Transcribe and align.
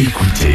Écoutez, 0.00 0.52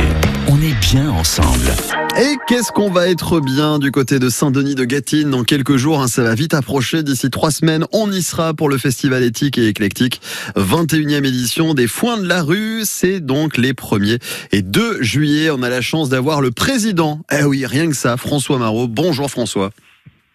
on 0.47 0.61
est 0.61 0.73
bien 0.79 1.09
ensemble. 1.09 1.69
Et 2.17 2.37
qu'est-ce 2.47 2.71
qu'on 2.71 2.89
va 2.89 3.09
être 3.09 3.41
bien 3.41 3.77
du 3.77 3.91
côté 3.91 4.17
de 4.17 4.29
Saint-Denis 4.29 4.75
de 4.75 4.85
Gâtine 4.85 5.31
dans 5.31 5.43
quelques 5.43 5.75
jours 5.75 6.01
hein, 6.01 6.07
Ça 6.07 6.23
va 6.23 6.33
vite 6.33 6.53
approcher. 6.53 7.03
D'ici 7.03 7.29
trois 7.29 7.51
semaines, 7.51 7.85
on 7.91 8.09
y 8.09 8.21
sera 8.21 8.53
pour 8.53 8.69
le 8.69 8.77
festival 8.77 9.21
éthique 9.21 9.57
et 9.57 9.67
éclectique. 9.67 10.21
21e 10.55 11.25
édition 11.25 11.73
des 11.73 11.87
Foins 11.87 12.19
de 12.19 12.25
la 12.25 12.41
rue. 12.41 12.83
C'est 12.85 13.19
donc 13.19 13.57
les 13.57 13.73
1er 13.73 14.21
et 14.53 14.61
2 14.61 15.03
juillet. 15.03 15.49
On 15.49 15.61
a 15.61 15.67
la 15.67 15.81
chance 15.81 16.07
d'avoir 16.07 16.39
le 16.39 16.51
président. 16.51 17.19
Eh 17.29 17.43
oui, 17.43 17.65
rien 17.65 17.89
que 17.89 17.97
ça, 17.97 18.15
François 18.15 18.57
Marot. 18.57 18.87
Bonjour 18.87 19.29
François. 19.29 19.71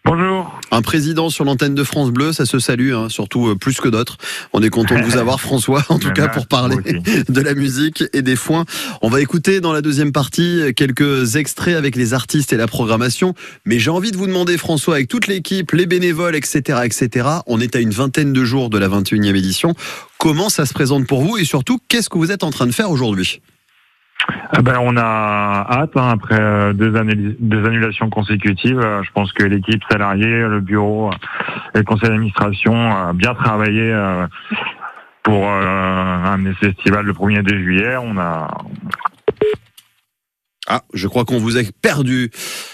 Bonjour. 0.09 0.59
Un 0.71 0.81
président 0.81 1.29
sur 1.29 1.45
l'antenne 1.45 1.75
de 1.75 1.83
France 1.83 2.09
Bleu, 2.09 2.33
ça 2.33 2.47
se 2.47 2.57
salue, 2.57 2.93
hein, 2.93 3.09
surtout 3.09 3.49
euh, 3.49 3.55
plus 3.55 3.79
que 3.79 3.87
d'autres. 3.87 4.17
On 4.53 4.63
est 4.63 4.71
content 4.71 4.99
de 4.99 5.03
vous 5.03 5.17
avoir, 5.19 5.39
François, 5.39 5.85
en 5.89 5.99
tout 5.99 6.11
cas 6.11 6.27
pour 6.27 6.47
parler 6.47 6.77
de 7.29 7.41
la 7.41 7.53
musique 7.53 8.03
et 8.13 8.23
des 8.23 8.35
foins. 8.35 8.65
On 9.03 9.09
va 9.09 9.21
écouter 9.21 9.61
dans 9.61 9.71
la 9.71 9.83
deuxième 9.83 10.11
partie 10.11 10.73
quelques 10.75 11.35
extraits 11.35 11.75
avec 11.75 11.95
les 11.95 12.15
artistes 12.15 12.51
et 12.53 12.57
la 12.57 12.65
programmation. 12.65 13.35
Mais 13.65 13.77
j'ai 13.77 13.91
envie 13.91 14.11
de 14.11 14.17
vous 14.17 14.25
demander, 14.25 14.57
François, 14.57 14.95
avec 14.95 15.09
toute 15.09 15.27
l'équipe, 15.27 15.73
les 15.73 15.85
bénévoles, 15.85 16.35
etc., 16.35 16.79
etc., 16.85 17.27
on 17.45 17.61
est 17.61 17.75
à 17.75 17.79
une 17.79 17.91
vingtaine 17.91 18.33
de 18.33 18.43
jours 18.43 18.71
de 18.71 18.79
la 18.79 18.89
21e 18.89 19.35
édition. 19.35 19.75
Comment 20.17 20.49
ça 20.49 20.65
se 20.65 20.73
présente 20.73 21.05
pour 21.05 21.21
vous 21.21 21.37
et 21.37 21.45
surtout, 21.45 21.77
qu'est-ce 21.87 22.09
que 22.09 22.17
vous 22.17 22.31
êtes 22.31 22.43
en 22.43 22.49
train 22.49 22.65
de 22.65 22.71
faire 22.71 22.89
aujourd'hui? 22.89 23.41
Ah 24.27 24.61
ben, 24.61 24.77
on 24.81 24.97
a 24.97 25.65
hâte, 25.69 25.91
hein, 25.95 26.09
après 26.09 26.39
euh, 26.39 26.73
deux, 26.73 26.95
annulations 26.95 28.09
consécutives. 28.09 28.79
Euh, 28.79 29.01
je 29.03 29.11
pense 29.11 29.31
que 29.31 29.43
l'équipe 29.43 29.81
salariée, 29.89 30.41
le 30.41 30.59
bureau 30.59 31.11
et 31.75 31.79
le 31.79 31.83
conseil 31.83 32.09
d'administration 32.09 32.73
a 32.91 33.13
bien 33.13 33.33
travaillé 33.33 33.91
euh, 33.93 34.27
pour 35.23 35.47
amener 35.47 36.53
ce 36.59 36.67
festival 36.67 37.05
le 37.05 37.13
1er 37.13 37.43
de 37.43 37.55
juillet. 37.55 37.97
On 37.97 38.17
a, 38.17 38.49
ah, 40.67 40.83
je 40.93 41.07
crois 41.07 41.25
qu'on 41.25 41.39
vous 41.39 41.57
a 41.57 41.61
perdu. 41.81 42.29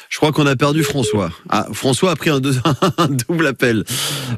Je 0.09 0.17
crois 0.17 0.31
qu'on 0.31 0.45
a 0.45 0.55
perdu 0.55 0.83
François. 0.83 1.31
Ah, 1.49 1.67
François 1.73 2.11
a 2.11 2.15
pris 2.15 2.29
un, 2.29 2.39
double 3.27 3.47
appel. 3.47 3.83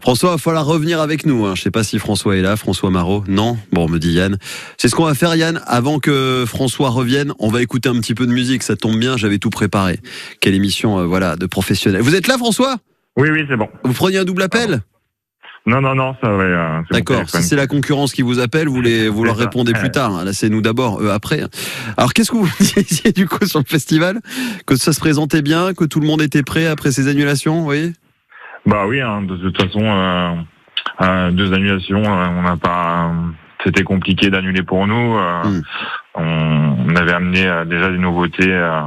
François, 0.01 0.29
il 0.29 0.33
va 0.33 0.37
falloir 0.37 0.65
revenir 0.65 1.01
avec 1.01 1.25
nous. 1.25 1.45
Hein. 1.45 1.55
Je 1.55 1.61
ne 1.61 1.63
sais 1.63 1.71
pas 1.71 1.83
si 1.83 1.99
François 1.99 2.37
est 2.37 2.41
là, 2.41 2.55
François 2.57 2.89
Marot. 2.89 3.23
Non? 3.27 3.57
Bon, 3.71 3.87
me 3.87 3.99
dit 3.99 4.13
Yann. 4.13 4.37
C'est 4.77 4.89
ce 4.89 4.95
qu'on 4.95 5.05
va 5.05 5.13
faire, 5.13 5.35
Yann. 5.35 5.61
Avant 5.65 5.99
que 5.99 6.45
François 6.47 6.89
revienne, 6.89 7.33
on 7.39 7.49
va 7.49 7.61
écouter 7.61 7.89
un 7.89 7.99
petit 7.99 8.15
peu 8.15 8.25
de 8.25 8.31
musique. 8.31 8.63
Ça 8.63 8.75
tombe 8.75 8.97
bien, 8.97 9.17
j'avais 9.17 9.37
tout 9.37 9.49
préparé. 9.49 9.99
Quelle 10.39 10.53
émission, 10.53 10.99
euh, 10.99 11.05
voilà, 11.05 11.35
de 11.35 11.45
professionnel. 11.45 12.01
Vous 12.01 12.15
êtes 12.15 12.27
là, 12.27 12.37
François? 12.37 12.77
Oui, 13.17 13.29
oui, 13.29 13.45
c'est 13.49 13.57
bon. 13.57 13.67
Vous 13.83 13.93
preniez 13.93 14.19
un 14.19 14.25
double 14.25 14.43
appel? 14.43 14.81
Non, 15.67 15.81
non, 15.81 15.95
non, 15.95 16.15
ça 16.23 16.29
va. 16.29 16.43
Euh, 16.43 16.81
D'accord. 16.91 17.29
Si 17.29 17.43
c'est 17.43 17.57
la 17.57 17.67
concurrence 17.67 18.13
qui 18.13 18.21
vous 18.21 18.39
appelle, 18.39 18.69
vous, 18.69 18.81
les, 18.81 19.09
vous 19.09 19.25
leur 19.25 19.35
répondez 19.35 19.73
plus 19.73 19.91
tard. 19.91 20.23
Là, 20.23 20.31
c'est 20.31 20.47
nous 20.47 20.61
d'abord, 20.61 21.01
eux 21.01 21.11
après. 21.11 21.41
Alors, 21.97 22.13
qu'est-ce 22.13 22.31
que 22.31 22.37
vous 22.37 22.49
disiez 22.59 23.11
du 23.11 23.27
coup 23.27 23.45
sur 23.45 23.59
le 23.59 23.65
festival? 23.65 24.21
Que 24.65 24.77
ça 24.77 24.93
se 24.93 24.99
présentait 25.01 25.41
bien, 25.41 25.73
que 25.73 25.83
tout 25.83 25.99
le 25.99 26.07
monde 26.07 26.21
était 26.21 26.41
prêt 26.41 26.67
après 26.67 26.91
ces 26.91 27.09
annulations, 27.09 27.67
oui 27.67 27.93
Bah 28.65 28.85
oui, 28.87 29.01
hein, 29.01 29.23
de, 29.23 29.35
toute 29.35 29.61
façon, 29.61 29.83
euh, 29.83 30.35
euh, 31.01 31.31
deux 31.31 31.51
annulations, 31.51 32.01
on 32.01 32.43
n'a 32.43 32.55
pas. 32.55 33.11
C'était 33.65 33.83
compliqué 33.83 34.29
d'annuler 34.29 34.63
pour 34.63 34.87
nous. 34.87 35.17
Hmm. 35.17 35.61
On, 36.15 36.95
avait 36.95 37.11
amené 37.11 37.41
déjà 37.65 37.89
des 37.89 37.97
nouveautés 37.97 38.47
euh, 38.47 38.83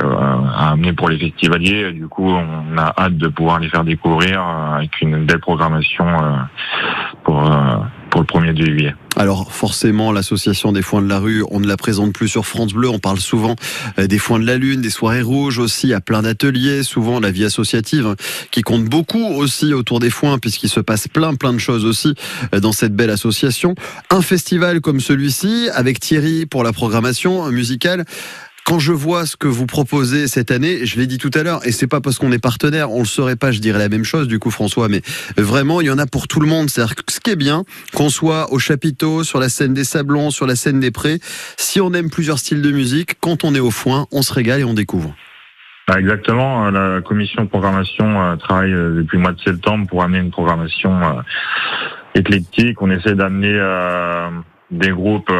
à 0.00 0.70
amener 0.70 0.92
pour 0.92 1.08
les 1.08 1.18
festivaliers. 1.18 1.92
Du 1.92 2.08
coup, 2.08 2.28
on 2.28 2.78
a 2.78 2.94
hâte 2.98 3.16
de 3.16 3.28
pouvoir 3.28 3.58
les 3.58 3.68
faire 3.68 3.84
découvrir 3.84 4.40
euh, 4.40 4.76
avec 4.76 5.00
une 5.02 5.26
belle 5.26 5.40
programmation 5.40 6.06
euh, 6.06 6.36
pour 7.24 7.42
pour 8.10 8.20
le 8.20 8.26
1er 8.26 8.54
juillet. 8.54 8.94
Alors 9.16 9.52
forcément, 9.54 10.12
l'association 10.12 10.72
des 10.72 10.82
foins 10.82 11.00
de 11.00 11.08
la 11.08 11.18
rue, 11.18 11.42
on 11.50 11.60
ne 11.60 11.66
la 11.66 11.78
présente 11.78 12.12
plus 12.12 12.28
sur 12.28 12.44
France 12.44 12.74
Bleu. 12.74 12.90
On 12.90 12.98
parle 12.98 13.18
souvent 13.18 13.56
des 13.96 14.18
foins 14.18 14.38
de 14.38 14.44
la 14.44 14.58
lune, 14.58 14.82
des 14.82 14.90
soirées 14.90 15.22
rouges 15.22 15.58
aussi, 15.58 15.94
à 15.94 16.02
plein 16.02 16.20
d'ateliers. 16.20 16.82
Souvent 16.82 17.20
la 17.20 17.30
vie 17.30 17.46
associative 17.46 18.06
hein, 18.06 18.16
qui 18.50 18.60
compte 18.60 18.84
beaucoup 18.84 19.24
aussi 19.24 19.72
autour 19.72 19.98
des 19.98 20.10
foins, 20.10 20.38
puisqu'il 20.38 20.68
se 20.68 20.80
passe 20.80 21.08
plein 21.08 21.34
plein 21.36 21.54
de 21.54 21.58
choses 21.58 21.86
aussi 21.86 22.14
dans 22.52 22.72
cette 22.72 22.94
belle 22.94 23.08
association. 23.08 23.74
Un 24.10 24.20
festival 24.20 24.82
comme 24.82 25.00
celui-ci, 25.00 25.70
avec 25.72 25.98
Thierry 25.98 26.44
pour 26.44 26.64
la 26.64 26.74
programmation 26.74 27.50
musicale 27.50 28.04
quand 28.64 28.78
je 28.78 28.92
vois 28.92 29.26
ce 29.26 29.36
que 29.36 29.48
vous 29.48 29.66
proposez 29.66 30.28
cette 30.28 30.50
année, 30.50 30.86
je 30.86 30.98
l'ai 30.98 31.06
dit 31.06 31.18
tout 31.18 31.30
à 31.34 31.42
l'heure, 31.42 31.66
et 31.66 31.72
c'est 31.72 31.86
pas 31.86 32.00
parce 32.00 32.18
qu'on 32.18 32.32
est 32.32 32.38
partenaire, 32.38 32.90
on 32.90 33.00
le 33.00 33.04
saurait 33.04 33.36
pas, 33.36 33.52
je 33.52 33.60
dirais 33.60 33.78
la 33.78 33.88
même 33.88 34.04
chose 34.04 34.28
du 34.28 34.38
coup 34.38 34.50
François, 34.50 34.88
mais 34.88 35.02
vraiment 35.36 35.80
il 35.80 35.88
y 35.88 35.90
en 35.90 35.98
a 35.98 36.06
pour 36.06 36.28
tout 36.28 36.40
le 36.40 36.46
monde. 36.46 36.70
C'est-à-dire 36.70 36.94
ce 37.08 37.20
qui 37.20 37.30
est 37.30 37.36
bien, 37.36 37.64
qu'on 37.94 38.08
soit 38.08 38.52
au 38.52 38.58
chapiteau, 38.58 39.24
sur 39.24 39.40
la 39.40 39.48
scène 39.48 39.74
des 39.74 39.84
Sablons, 39.84 40.30
sur 40.30 40.46
la 40.46 40.56
scène 40.56 40.80
des 40.80 40.90
Prés, 40.90 41.18
si 41.56 41.80
on 41.80 41.92
aime 41.92 42.10
plusieurs 42.10 42.38
styles 42.38 42.62
de 42.62 42.70
musique, 42.70 43.16
quand 43.20 43.44
on 43.44 43.54
est 43.54 43.60
au 43.60 43.70
foin, 43.70 44.06
on 44.12 44.22
se 44.22 44.32
régale 44.32 44.60
et 44.60 44.64
on 44.64 44.74
découvre. 44.74 45.14
Ah, 45.88 45.98
exactement, 45.98 46.70
la 46.70 47.00
commission 47.00 47.42
de 47.42 47.48
programmation 47.48 48.22
euh, 48.22 48.36
travaille 48.36 48.72
euh, 48.72 48.94
depuis 48.98 49.16
le 49.16 49.22
mois 49.22 49.32
de 49.32 49.40
septembre 49.40 49.88
pour 49.88 50.02
amener 50.02 50.20
une 50.20 50.30
programmation 50.30 51.02
euh, 51.02 51.22
éclectique. 52.14 52.80
On 52.80 52.90
essaie 52.90 53.14
d'amener 53.14 53.58
des 54.70 54.90
groupes 54.90 55.32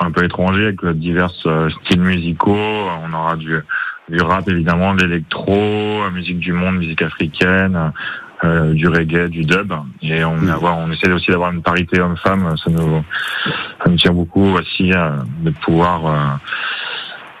un 0.00 0.10
peu 0.10 0.24
étranger 0.24 0.64
avec 0.66 0.84
divers 0.84 1.32
euh, 1.46 1.68
styles 1.84 2.00
musicaux. 2.00 2.56
On 2.56 3.12
aura 3.12 3.36
du, 3.36 3.58
du 4.08 4.20
rap 4.20 4.48
évidemment, 4.48 4.94
de 4.94 5.04
l'électro, 5.04 6.10
musique 6.12 6.38
du 6.38 6.52
monde, 6.52 6.76
musique 6.76 7.02
africaine, 7.02 7.92
euh, 8.44 8.72
du 8.72 8.88
reggae, 8.88 9.28
du 9.28 9.44
dub. 9.44 9.72
Et 10.02 10.24
on, 10.24 10.36
mmh. 10.36 10.50
avoir, 10.50 10.78
on 10.78 10.90
essaie 10.92 11.10
aussi 11.10 11.30
d'avoir 11.30 11.52
une 11.52 11.62
parité 11.62 12.00
homme-femme. 12.00 12.54
Ça 12.56 12.70
nous, 12.70 13.04
ça 13.82 13.90
nous 13.90 13.96
tient 13.96 14.12
beaucoup 14.12 14.54
aussi 14.54 14.92
euh, 14.92 15.10
de 15.40 15.50
pouvoir 15.50 16.38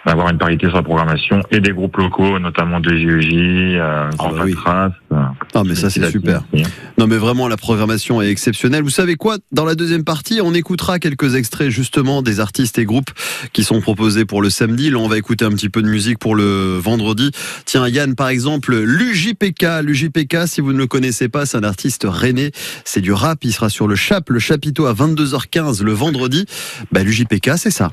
d'avoir 0.08 0.30
une 0.30 0.38
parité 0.38 0.66
sur 0.68 0.76
la 0.76 0.82
programmation 0.82 1.42
et 1.50 1.60
des 1.60 1.72
groupes 1.72 1.98
locaux, 1.98 2.38
notamment 2.38 2.80
de 2.80 2.88
JEJ, 2.88 3.76
euh, 3.76 4.08
Grand 4.16 4.32
ah 4.64 4.90
bah 5.10 5.34
Non, 5.54 5.64
mais 5.64 5.74
ça, 5.74 5.90
c'est 5.90 6.10
super. 6.10 6.44
Non, 6.96 7.06
mais 7.06 7.18
vraiment, 7.18 7.46
la 7.46 7.58
programmation 7.58 8.22
est 8.22 8.30
exceptionnelle. 8.30 8.82
Vous 8.82 8.88
savez 8.88 9.16
quoi? 9.16 9.36
Dans 9.52 9.66
la 9.66 9.74
deuxième 9.74 10.04
partie, 10.04 10.40
on 10.42 10.54
écoutera 10.54 10.98
quelques 10.98 11.34
extraits, 11.34 11.68
justement, 11.68 12.22
des 12.22 12.40
artistes 12.40 12.78
et 12.78 12.86
groupes 12.86 13.10
qui 13.52 13.64
sont 13.64 13.82
proposés 13.82 14.24
pour 14.24 14.40
le 14.40 14.48
samedi. 14.48 14.88
Là, 14.88 14.96
on 14.96 15.08
va 15.08 15.18
écouter 15.18 15.44
un 15.44 15.50
petit 15.50 15.68
peu 15.68 15.82
de 15.82 15.88
musique 15.88 16.18
pour 16.18 16.34
le 16.34 16.78
vendredi. 16.78 17.30
Tiens, 17.66 17.86
Yann, 17.86 18.14
par 18.14 18.28
exemple, 18.28 18.74
l'UJPK. 18.76 19.82
L'UJPK, 19.82 20.46
si 20.46 20.62
vous 20.62 20.72
ne 20.72 20.78
le 20.78 20.86
connaissez 20.86 21.28
pas, 21.28 21.44
c'est 21.44 21.58
un 21.58 21.64
artiste 21.64 22.06
rennais. 22.08 22.50
C'est 22.84 23.02
du 23.02 23.12
rap. 23.12 23.44
Il 23.44 23.52
sera 23.52 23.68
sur 23.68 23.86
le 23.86 23.94
Chap, 23.94 24.30
le 24.30 24.38
chapiteau 24.38 24.86
à 24.86 24.94
22h15 24.94 25.82
le 25.82 25.92
vendredi. 25.92 26.46
Bah, 26.92 27.02
L'UJPK, 27.02 27.58
c'est 27.58 27.70
ça. 27.70 27.92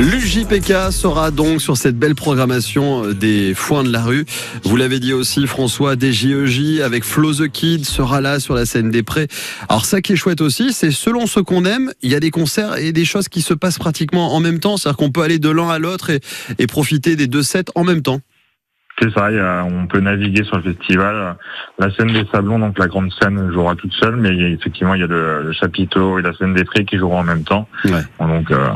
L'UJPK 0.00 0.90
sera 0.90 1.30
donc 1.30 1.60
sur 1.60 1.76
cette 1.76 1.96
belle 1.96 2.16
programmation 2.16 3.04
euh, 3.04 3.14
des 3.14 3.54
foins 3.54 3.84
de 3.84 3.92
la 3.92 4.02
rue. 4.02 4.24
Vous 4.64 4.76
l'avez 4.76 4.98
dit 4.98 5.12
aussi, 5.12 5.46
François, 5.46 5.94
DJEJ 5.94 6.80
avec 6.80 7.04
Flo 7.04 7.32
the 7.32 7.48
Kid 7.48 7.84
sera 7.84 8.20
là 8.20 8.40
sur 8.40 8.54
la 8.54 8.66
scène 8.66 8.90
des 8.90 9.04
prés. 9.04 9.28
Alors 9.68 9.84
ça 9.84 10.00
qui 10.00 10.14
est 10.14 10.16
chouette 10.16 10.40
aussi, 10.40 10.72
c'est 10.72 10.90
selon 10.90 11.26
ce 11.26 11.38
qu'on 11.38 11.64
aime, 11.64 11.92
il 12.02 12.10
y 12.10 12.16
a 12.16 12.20
des 12.20 12.32
concerts 12.32 12.76
et 12.76 12.90
des 12.90 13.04
choses 13.04 13.28
qui 13.28 13.40
se 13.40 13.54
passent 13.54 13.78
pratiquement 13.78 14.34
en 14.34 14.40
même 14.40 14.58
temps. 14.58 14.76
C'est-à-dire 14.76 14.96
qu'on 14.96 15.12
peut 15.12 15.22
aller 15.22 15.38
de 15.38 15.50
l'un 15.50 15.68
à 15.70 15.78
l'autre 15.78 16.10
et, 16.10 16.18
et 16.58 16.66
profiter 16.66 17.14
des 17.14 17.28
deux 17.28 17.44
sets 17.44 17.66
en 17.76 17.84
même 17.84 18.02
temps. 18.02 18.20
C'est 19.00 19.10
ça, 19.12 19.28
on 19.64 19.86
peut 19.86 19.98
naviguer 19.98 20.44
sur 20.44 20.56
le 20.56 20.62
festival. 20.62 21.36
La 21.80 21.90
scène 21.90 22.12
des 22.12 22.24
Sablons, 22.32 22.60
donc 22.60 22.78
la 22.78 22.86
grande 22.86 23.12
scène, 23.20 23.50
jouera 23.52 23.74
toute 23.74 23.92
seule, 23.92 24.14
mais 24.14 24.30
effectivement, 24.52 24.94
il 24.94 25.00
y 25.00 25.04
a 25.04 25.08
le, 25.08 25.52
chapiteau 25.52 26.18
et 26.18 26.22
la 26.22 26.32
scène 26.34 26.54
des 26.54 26.64
Prés 26.64 26.84
qui 26.84 26.98
joueront 26.98 27.18
en 27.18 27.24
même 27.24 27.42
temps. 27.42 27.66
Donc, 28.20 28.50
euh, 28.52 28.68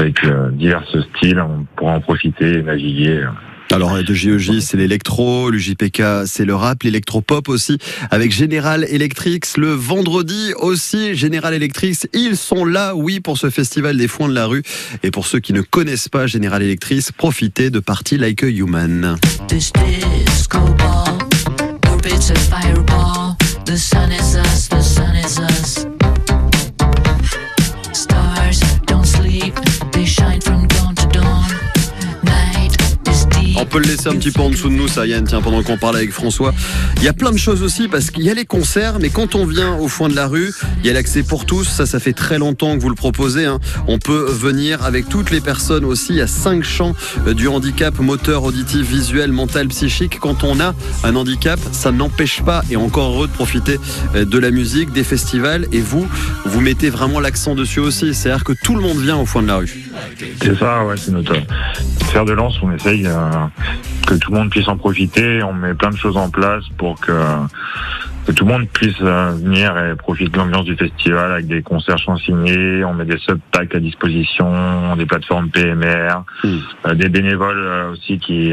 avec 0.00 0.24
euh, 0.24 0.50
divers 0.52 0.84
styles, 1.16 1.40
on 1.40 1.66
pourra 1.76 1.94
en 1.94 2.00
profiter 2.00 2.58
et 2.58 2.62
naviguer. 2.62 3.26
Alors, 3.72 4.02
de 4.02 4.14
JEJ, 4.14 4.58
c'est 4.58 4.76
l'électro, 4.76 5.48
le 5.50 5.58
JPK, 5.58 6.02
c'est 6.26 6.44
le 6.44 6.56
rap, 6.56 6.82
l'électropop 6.82 7.48
aussi, 7.48 7.78
avec 8.10 8.32
General 8.32 8.84
Electrics. 8.84 9.56
Le 9.56 9.68
vendredi 9.68 10.52
aussi, 10.58 11.14
General 11.14 11.54
Electrics, 11.54 12.08
ils 12.12 12.36
sont 12.36 12.64
là, 12.64 12.96
oui, 12.96 13.20
pour 13.20 13.38
ce 13.38 13.48
festival 13.48 13.96
des 13.96 14.08
foins 14.08 14.28
de 14.28 14.34
la 14.34 14.46
rue. 14.46 14.64
Et 15.04 15.12
pour 15.12 15.26
ceux 15.26 15.38
qui 15.38 15.52
ne 15.52 15.60
connaissent 15.60 16.08
pas 16.08 16.26
General 16.26 16.60
Electrics, 16.60 17.12
profitez 17.16 17.70
de 17.70 17.78
Party 17.78 18.16
Like 18.16 18.42
a 18.42 18.48
Human. 18.48 19.16
Peut 33.70 33.78
le 33.78 33.86
laisser 33.86 34.08
un 34.08 34.16
petit 34.16 34.32
peu 34.32 34.42
en 34.42 34.50
dessous 34.50 34.68
de 34.68 34.74
nous, 34.74 34.88
ça, 34.88 35.06
Yann, 35.06 35.24
tiens, 35.24 35.40
pendant 35.40 35.62
qu'on 35.62 35.78
parle 35.78 35.96
avec 35.96 36.10
François. 36.10 36.52
Il 36.96 37.04
y 37.04 37.08
a 37.08 37.12
plein 37.12 37.30
de 37.30 37.38
choses 37.38 37.62
aussi, 37.62 37.86
parce 37.86 38.10
qu'il 38.10 38.24
y 38.24 38.30
a 38.30 38.34
les 38.34 38.44
concerts, 38.44 38.98
mais 39.00 39.10
quand 39.10 39.36
on 39.36 39.46
vient 39.46 39.76
au 39.76 39.86
foin 39.86 40.08
de 40.08 40.16
la 40.16 40.26
rue, 40.26 40.52
il 40.80 40.86
y 40.86 40.90
a 40.90 40.92
l'accès 40.92 41.22
pour 41.22 41.46
tous. 41.46 41.64
Ça, 41.64 41.86
ça 41.86 42.00
fait 42.00 42.12
très 42.12 42.38
longtemps 42.38 42.76
que 42.76 42.82
vous 42.82 42.88
le 42.88 42.96
proposez. 42.96 43.46
Hein. 43.46 43.60
On 43.86 43.98
peut 43.98 44.26
venir 44.28 44.84
avec 44.84 45.08
toutes 45.08 45.30
les 45.30 45.40
personnes 45.40 45.84
aussi 45.84 46.20
à 46.20 46.26
cinq 46.26 46.64
champs 46.64 46.94
euh, 47.28 47.34
du 47.34 47.46
handicap 47.46 47.96
moteur, 48.00 48.42
auditif, 48.42 48.80
visuel, 48.80 49.30
mental, 49.30 49.68
psychique. 49.68 50.18
Quand 50.18 50.42
on 50.42 50.58
a 50.58 50.74
un 51.04 51.14
handicap, 51.14 51.60
ça 51.70 51.92
n'empêche 51.92 52.42
pas, 52.42 52.62
et 52.70 52.76
encore 52.76 53.12
heureux 53.12 53.28
de 53.28 53.32
profiter 53.32 53.78
euh, 54.16 54.24
de 54.24 54.38
la 54.38 54.50
musique, 54.50 54.92
des 54.92 55.04
festivals. 55.04 55.68
Et 55.70 55.80
vous, 55.80 56.08
vous 56.44 56.60
mettez 56.60 56.90
vraiment 56.90 57.20
l'accent 57.20 57.54
dessus 57.54 57.80
aussi. 57.80 58.14
C'est-à-dire 58.14 58.42
que 58.42 58.52
tout 58.64 58.74
le 58.74 58.82
monde 58.82 58.98
vient 58.98 59.16
au 59.16 59.26
foin 59.26 59.42
de 59.42 59.48
la 59.48 59.58
rue. 59.58 59.90
C'est 60.42 60.58
ça, 60.58 60.84
ouais, 60.84 60.96
c'est 60.96 61.12
notre 61.12 61.34
faire 62.10 62.24
de 62.24 62.32
lance. 62.32 62.56
On 62.62 62.72
essaye 62.72 63.06
euh, 63.06 63.30
que 64.06 64.14
tout 64.14 64.32
le 64.32 64.38
monde 64.38 64.50
puisse 64.50 64.68
en 64.68 64.76
profiter. 64.76 65.42
On 65.42 65.52
met 65.52 65.74
plein 65.74 65.90
de 65.90 65.96
choses 65.96 66.16
en 66.16 66.30
place 66.30 66.64
pour 66.78 67.00
que 67.00 67.12
que 68.26 68.32
tout 68.32 68.44
le 68.44 68.52
monde 68.52 68.68
puisse 68.68 69.00
euh, 69.00 69.32
venir 69.32 69.76
et 69.78 69.96
profiter 69.96 70.30
de 70.30 70.36
l'ambiance 70.36 70.64
du 70.64 70.76
festival 70.76 71.32
avec 71.32 71.46
des 71.46 71.62
concerts 71.62 71.98
signés, 72.24 72.84
on 72.84 72.94
met 72.94 73.04
des 73.04 73.18
sub-packs 73.18 73.74
à 73.74 73.80
disposition, 73.80 74.96
des 74.96 75.06
plateformes 75.06 75.48
PMR, 75.50 76.22
hmm. 76.44 76.58
euh, 76.86 76.94
des 76.94 77.08
bénévoles 77.08 77.58
euh, 77.58 77.92
aussi 77.92 78.18
qui 78.18 78.52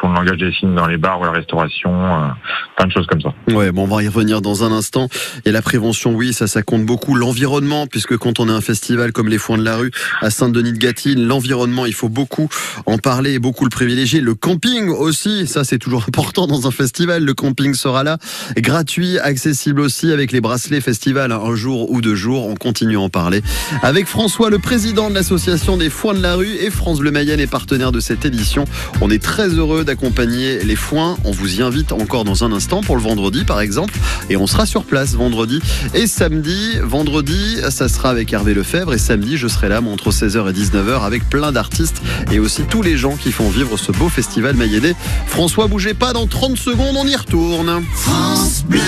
font 0.00 0.08
le 0.08 0.14
langage 0.14 0.38
des 0.38 0.52
signes 0.52 0.74
dans 0.74 0.86
les 0.86 0.96
bars 0.96 1.20
ou 1.20 1.24
la 1.24 1.30
restauration, 1.30 2.30
plein 2.76 2.86
de 2.86 2.92
choses 2.92 3.06
comme 3.06 3.20
ça. 3.20 3.34
Ouais, 3.48 3.72
bon, 3.72 3.84
on 3.84 3.86
va 3.86 4.02
y 4.02 4.08
revenir 4.08 4.42
dans 4.42 4.62
un 4.62 4.70
instant. 4.70 5.08
Et 5.44 5.50
la 5.50 5.62
prévention, 5.62 6.14
oui, 6.14 6.32
ça, 6.32 6.46
ça 6.46 6.62
compte 6.62 6.84
beaucoup. 6.84 7.14
L'environnement, 7.14 7.86
puisque 7.86 8.16
quand 8.18 8.38
on 8.38 8.48
a 8.48 8.52
un 8.52 8.60
festival 8.60 9.12
comme 9.12 9.28
les 9.28 9.38
Foins 9.38 9.58
de 9.58 9.64
la 9.64 9.76
Rue 9.76 9.90
à 10.20 10.30
Saint-Denis-de-Gâtine, 10.30 11.26
l'environnement, 11.26 11.86
il 11.86 11.94
faut 11.94 12.10
beaucoup 12.10 12.48
en 12.84 12.98
parler 12.98 13.32
et 13.32 13.38
beaucoup 13.38 13.64
le 13.64 13.70
privilégier. 13.70 14.20
Le 14.20 14.34
camping 14.34 14.90
aussi, 14.90 15.46
ça 15.46 15.64
c'est 15.64 15.78
toujours 15.78 16.04
important 16.08 16.46
dans 16.46 16.66
un 16.66 16.70
festival. 16.70 17.24
Le 17.24 17.34
camping 17.34 17.74
sera 17.74 18.04
là, 18.04 18.18
gratuit 18.56 19.18
accessible 19.18 19.80
aussi 19.80 20.12
avec 20.12 20.30
les 20.32 20.40
bracelets 20.40 20.82
festival 20.82 21.32
un 21.32 21.54
jour 21.54 21.90
ou 21.90 22.02
deux 22.02 22.14
jours. 22.14 22.46
On 22.46 22.54
continue 22.54 22.96
à 22.96 23.00
en 23.00 23.08
parler 23.08 23.42
avec 23.82 24.06
François, 24.06 24.50
le 24.50 24.58
président 24.58 25.08
de 25.08 25.14
l'association 25.14 25.78
des 25.78 25.88
foins 25.88 26.14
de 26.14 26.22
la 26.22 26.34
rue 26.34 26.54
et 26.60 26.70
France 26.70 26.98
Bleu 26.98 27.10
Mayenne 27.10 27.40
est 27.40 27.46
partenaire 27.46 27.92
de 27.92 28.00
cette 28.00 28.24
édition. 28.24 28.64
On 29.00 29.10
est 29.10 29.22
très 29.22 29.48
heureux 29.48 29.84
d'accompagner 29.84 30.62
les 30.62 30.76
foins. 30.76 31.16
On 31.24 31.30
vous 31.30 31.60
y 31.60 31.62
invite 31.62 31.92
encore 31.92 32.24
dans 32.24 32.44
un 32.44 32.52
instant 32.52 32.65
pour 32.68 32.96
le 32.96 33.02
vendredi 33.02 33.44
par 33.44 33.60
exemple 33.60 33.94
et 34.28 34.36
on 34.36 34.46
sera 34.46 34.66
sur 34.66 34.84
place 34.84 35.14
vendredi 35.14 35.60
et 35.94 36.06
samedi. 36.06 36.78
Vendredi, 36.82 37.58
ça 37.70 37.88
sera 37.88 38.10
avec 38.10 38.32
Hervé 38.32 38.54
Lefebvre 38.54 38.92
et 38.94 38.98
samedi, 38.98 39.36
je 39.36 39.46
serai 39.46 39.68
là 39.68 39.80
entre 39.80 40.10
16h 40.10 40.50
et 40.50 40.52
19h 40.52 41.02
avec 41.02 41.28
plein 41.28 41.52
d'artistes 41.52 42.02
et 42.32 42.38
aussi 42.38 42.62
tous 42.62 42.82
les 42.82 42.96
gens 42.96 43.16
qui 43.16 43.30
font 43.30 43.48
vivre 43.48 43.76
ce 43.76 43.92
beau 43.92 44.08
festival 44.08 44.56
mayennais. 44.56 44.94
François, 45.26 45.68
bougez 45.68 45.94
pas, 45.94 46.12
dans 46.12 46.26
30 46.26 46.56
secondes, 46.56 46.96
on 46.96 47.06
y 47.06 47.14
retourne. 47.14 47.84
France 47.94 48.64
Bleu. 48.68 48.80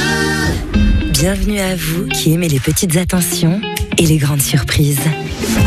Bienvenue 1.12 1.60
à 1.60 1.76
vous 1.76 2.06
qui 2.06 2.32
aimez 2.32 2.48
les 2.48 2.60
petites 2.60 2.96
attentions 2.96 3.60
et 3.96 4.06
les 4.06 4.16
grandes 4.16 4.42
surprises. 4.42 5.00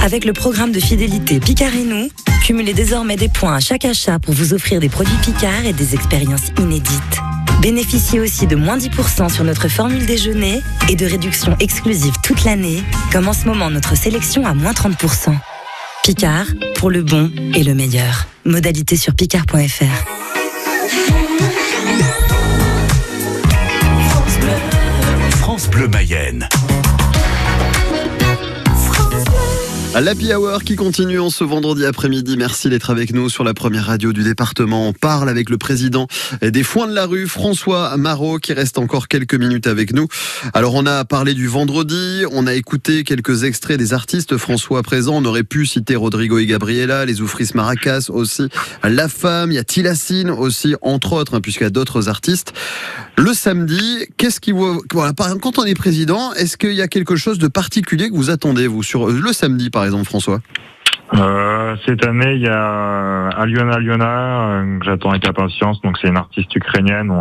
Avec 0.04 0.26
le 0.26 0.34
programme 0.34 0.72
de 0.72 0.80
fidélité 0.80 1.40
Picard 1.40 1.76
et 1.76 1.84
nous, 1.84 2.10
cumulez 2.44 2.74
désormais 2.74 3.16
des 3.16 3.30
points 3.30 3.56
à 3.56 3.60
chaque 3.60 3.86
achat 3.86 4.20
pour 4.20 4.34
vous 4.34 4.54
offrir 4.54 4.80
des 4.80 4.90
produits 4.90 5.18
Picard 5.24 5.66
et 5.66 5.74
des 5.74 5.94
expériences 5.94 6.50
inédites. 6.60 7.22
Bénéficiez 7.62 8.20
aussi 8.20 8.48
de 8.48 8.56
moins 8.56 8.78
10% 8.78 9.30
sur 9.30 9.44
notre 9.44 9.68
formule 9.68 10.06
déjeuner 10.06 10.62
et 10.90 10.96
de 10.96 11.06
réductions 11.06 11.56
exclusives 11.60 12.16
toute 12.24 12.44
l'année, 12.44 12.84
comme 13.12 13.28
en 13.28 13.34
ce 13.34 13.46
moment 13.46 13.70
notre 13.70 13.96
sélection 13.96 14.46
à 14.46 14.54
moins 14.54 14.72
30%. 14.72 15.38
Picard, 16.04 16.48
pour 16.76 16.90
le 16.90 17.04
bon 17.04 17.32
et 17.56 17.64
le 17.64 17.76
meilleur. 17.76 18.26
Modalité 18.46 18.96
sur 18.96 19.14
picard.fr. 19.14 20.22
Bleu 25.70 25.88
Mayenne. 25.88 26.50
L'Happy 30.00 30.34
Hour 30.34 30.64
qui 30.64 30.78
continue 30.78 31.20
en 31.20 31.30
ce 31.30 31.44
vendredi 31.44 31.86
après-midi. 31.86 32.36
Merci 32.38 32.70
d'être 32.70 32.90
avec 32.90 33.14
nous 33.14 33.30
sur 33.30 33.44
la 33.44 33.54
première 33.54 33.88
radio 33.88 34.14
du 34.14 34.24
département. 34.24 34.88
On 34.88 34.94
parle 34.94 35.28
avec 35.28 35.50
le 35.50 35.58
président 35.58 36.08
des 36.42 36.64
Foins 36.64 36.88
de 36.88 36.94
la 36.94 37.06
rue, 37.06 37.28
François 37.28 37.98
Marot, 37.98 38.40
qui 38.40 38.54
reste 38.54 38.78
encore 38.80 39.10
quelques 39.10 39.36
minutes 39.36 39.68
avec 39.68 39.94
nous. 39.94 40.08
Alors, 40.54 40.76
on 40.76 40.86
a 40.86 41.04
parlé 41.04 41.34
du 41.34 41.48
vendredi, 41.48 42.24
on 42.32 42.48
a 42.48 42.54
écouté 42.54 43.04
quelques 43.04 43.44
extraits 43.44 43.78
des 43.78 43.94
artistes. 43.94 44.38
François 44.38 44.82
présent, 44.82 45.18
on 45.18 45.26
aurait 45.26 45.44
pu 45.44 45.66
citer 45.66 45.98
Rodrigo 45.98 46.40
et 46.40 46.46
Gabriela, 46.46 47.06
les 47.06 47.22
Oufris 47.22 47.50
Maracas 47.54 48.08
aussi, 48.10 48.48
La 48.84 49.10
Femme, 49.10 49.52
il 49.52 49.56
y 49.56 49.60
a 49.60 49.64
Tilacine 49.66 50.32
aussi, 50.32 50.74
entre 50.82 51.14
autres, 51.14 51.36
hein, 51.36 51.42
puisqu'il 51.42 51.64
y 51.64 51.68
a 51.68 51.70
d'autres 51.70 52.08
artistes. 52.08 52.54
Le 53.18 53.34
samedi, 53.34 54.08
qu'est-ce 54.18 54.40
qui 54.40 54.54
vous, 54.54 54.82
voilà, 54.94 55.14
quand 55.42 55.60
on 55.60 55.66
est 55.66 55.76
président, 55.76 56.34
est-ce 56.34 56.58
qu'il 56.58 56.74
y 56.74 56.82
a 56.82 56.88
quelque 56.88 57.18
chose 57.18 57.38
de 57.38 57.48
particulier 57.48 58.10
que 58.10 58.16
vous 58.16 58.30
attendez, 58.30 58.68
vous, 58.68 58.84
sur 58.84 59.08
le 59.08 59.34
samedi, 59.34 59.70
par 59.70 59.81
exemple, 59.86 60.06
François 60.06 60.40
euh, 61.14 61.76
cette 61.86 62.06
année, 62.06 62.36
il 62.36 62.42
y 62.42 62.48
a 62.48 63.28
Aliona 63.28 63.74
Aliona, 63.74 64.50
euh, 64.50 64.80
que 64.80 64.86
j'attends 64.86 65.10
avec 65.10 65.28
impatience. 65.28 65.82
Donc, 65.82 65.98
c'est 66.02 66.08
une 66.08 66.16
artiste 66.16 66.56
ukrainienne. 66.56 67.12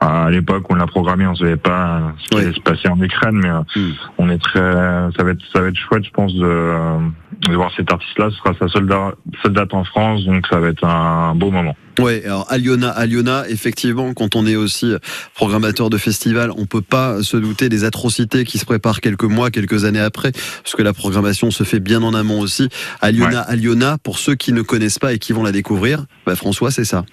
À 0.00 0.30
l'époque, 0.30 0.64
on 0.70 0.74
l'a 0.74 0.86
programmée, 0.86 1.26
on 1.26 1.32
ne 1.32 1.36
savait 1.36 1.56
pas 1.56 2.14
ce 2.18 2.28
qui 2.28 2.42
allait 2.42 2.54
se 2.54 2.60
passer 2.60 2.88
en 2.88 2.98
Ukraine, 3.00 3.34
mais 3.34 3.50
euh, 3.50 3.60
hmm. 3.76 3.92
on 4.18 4.30
est 4.30 4.38
très, 4.38 4.60
ça 4.60 5.22
va 5.22 5.32
être, 5.32 5.42
ça 5.52 5.60
va 5.60 5.68
être 5.68 5.76
chouette, 5.76 6.04
je 6.04 6.10
pense, 6.10 6.32
de, 6.34 6.72
de 7.48 7.54
voir 7.54 7.70
cet 7.76 7.92
artiste-là. 7.92 8.30
Ce 8.30 8.36
sera 8.38 8.54
sa 8.58 8.68
seule, 8.68 8.88
seule 9.42 9.52
date 9.52 9.74
en 9.74 9.84
France, 9.84 10.24
donc 10.24 10.46
ça 10.48 10.58
va 10.58 10.68
être 10.68 10.84
un 10.84 11.34
beau 11.34 11.50
moment. 11.50 11.76
Ouais, 11.98 12.22
alors 12.24 12.46
Aliona, 12.48 12.88
Aliona, 12.88 13.46
effectivement, 13.50 14.14
quand 14.14 14.36
on 14.36 14.46
est 14.46 14.56
aussi 14.56 14.94
programmateur 15.34 15.90
de 15.90 15.98
festival, 15.98 16.50
on 16.56 16.64
peut 16.64 16.80
pas 16.80 17.22
se 17.22 17.36
douter 17.36 17.68
des 17.68 17.84
atrocités 17.84 18.44
qui 18.44 18.56
se 18.56 18.64
préparent 18.64 19.02
quelques 19.02 19.24
mois, 19.24 19.50
quelques 19.50 19.84
années 19.84 20.00
après, 20.00 20.32
parce 20.32 20.74
que 20.74 20.82
la 20.82 20.94
programmation 20.94 21.50
se 21.50 21.62
fait 21.62 21.80
bien 21.80 22.02
en 22.02 22.14
amont 22.14 22.40
aussi. 22.40 22.70
Aliona, 23.02 23.40
Aliona, 23.40 23.98
pour 24.02 24.18
ceux 24.18 24.34
qui 24.34 24.54
ne 24.54 24.62
connaissent 24.62 24.98
pas 24.98 25.12
et 25.12 25.18
qui 25.18 25.34
vont 25.34 25.42
la 25.42 25.52
découvrir, 25.52 26.06
bah 26.24 26.36
François, 26.36 26.70
c'est 26.70 26.86
ça. 26.86 27.04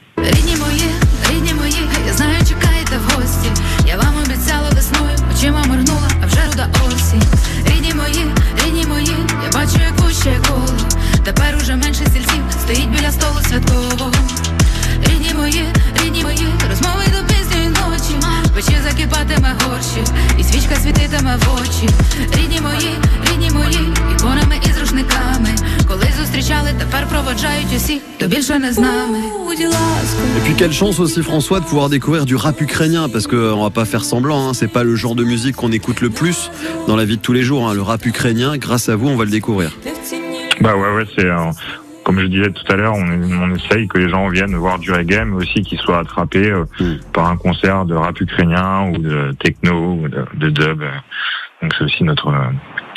Et 30.35 30.41
puis 30.43 30.55
quelle 30.55 30.73
chance 30.73 30.99
aussi 30.99 31.21
François 31.21 31.59
de 31.59 31.65
pouvoir 31.65 31.89
découvrir 31.89 32.25
du 32.25 32.35
rap 32.35 32.59
ukrainien 32.59 33.07
parce 33.07 33.27
qu'on 33.27 33.61
va 33.61 33.69
pas 33.69 33.85
faire 33.85 34.03
semblant, 34.03 34.49
hein, 34.49 34.53
c'est 34.55 34.71
pas 34.71 34.83
le 34.83 34.95
genre 34.95 35.13
de 35.13 35.23
musique 35.23 35.55
qu'on 35.55 35.71
écoute 35.71 36.01
le 36.01 36.09
plus 36.09 36.49
dans 36.87 36.95
la 36.95 37.05
vie 37.05 37.17
de 37.17 37.21
tous 37.21 37.33
les 37.33 37.43
jours. 37.43 37.69
Hein. 37.69 37.75
le 37.75 37.83
rap 37.83 38.03
ukrainien, 38.05 38.57
grâce 38.57 38.89
à 38.89 38.95
vous, 38.95 39.07
on 39.07 39.15
va 39.15 39.25
le 39.25 39.29
découvrir. 39.29 39.71
Bah 40.59 40.75
ouais 40.75 40.95
ouais 40.95 41.05
c'est 41.15 41.27
comme 42.03 42.19
je 42.19 42.25
disais 42.25 42.49
tout 42.49 42.71
à 42.71 42.77
l'heure, 42.77 42.95
on, 42.95 43.03
on, 43.03 43.53
essaye 43.53 43.87
que 43.87 43.97
les 43.99 44.09
gens 44.09 44.27
viennent 44.29 44.55
voir 44.55 44.79
du 44.79 44.91
reggae, 44.91 45.25
mais 45.25 45.35
aussi 45.35 45.61
qu'ils 45.61 45.77
soient 45.77 45.99
attrapés 45.99 46.49
euh, 46.49 46.63
mm. 46.79 46.99
par 47.13 47.27
un 47.27 47.35
concert 47.37 47.85
de 47.85 47.93
rap 47.93 48.19
ukrainien 48.19 48.89
ou 48.89 48.97
de 48.97 49.35
techno 49.39 49.99
ou 50.01 50.07
de, 50.07 50.25
de 50.35 50.49
dub. 50.49 50.81
Donc 51.61 51.73
c'est 51.77 51.83
aussi 51.83 52.03
notre 52.05 52.33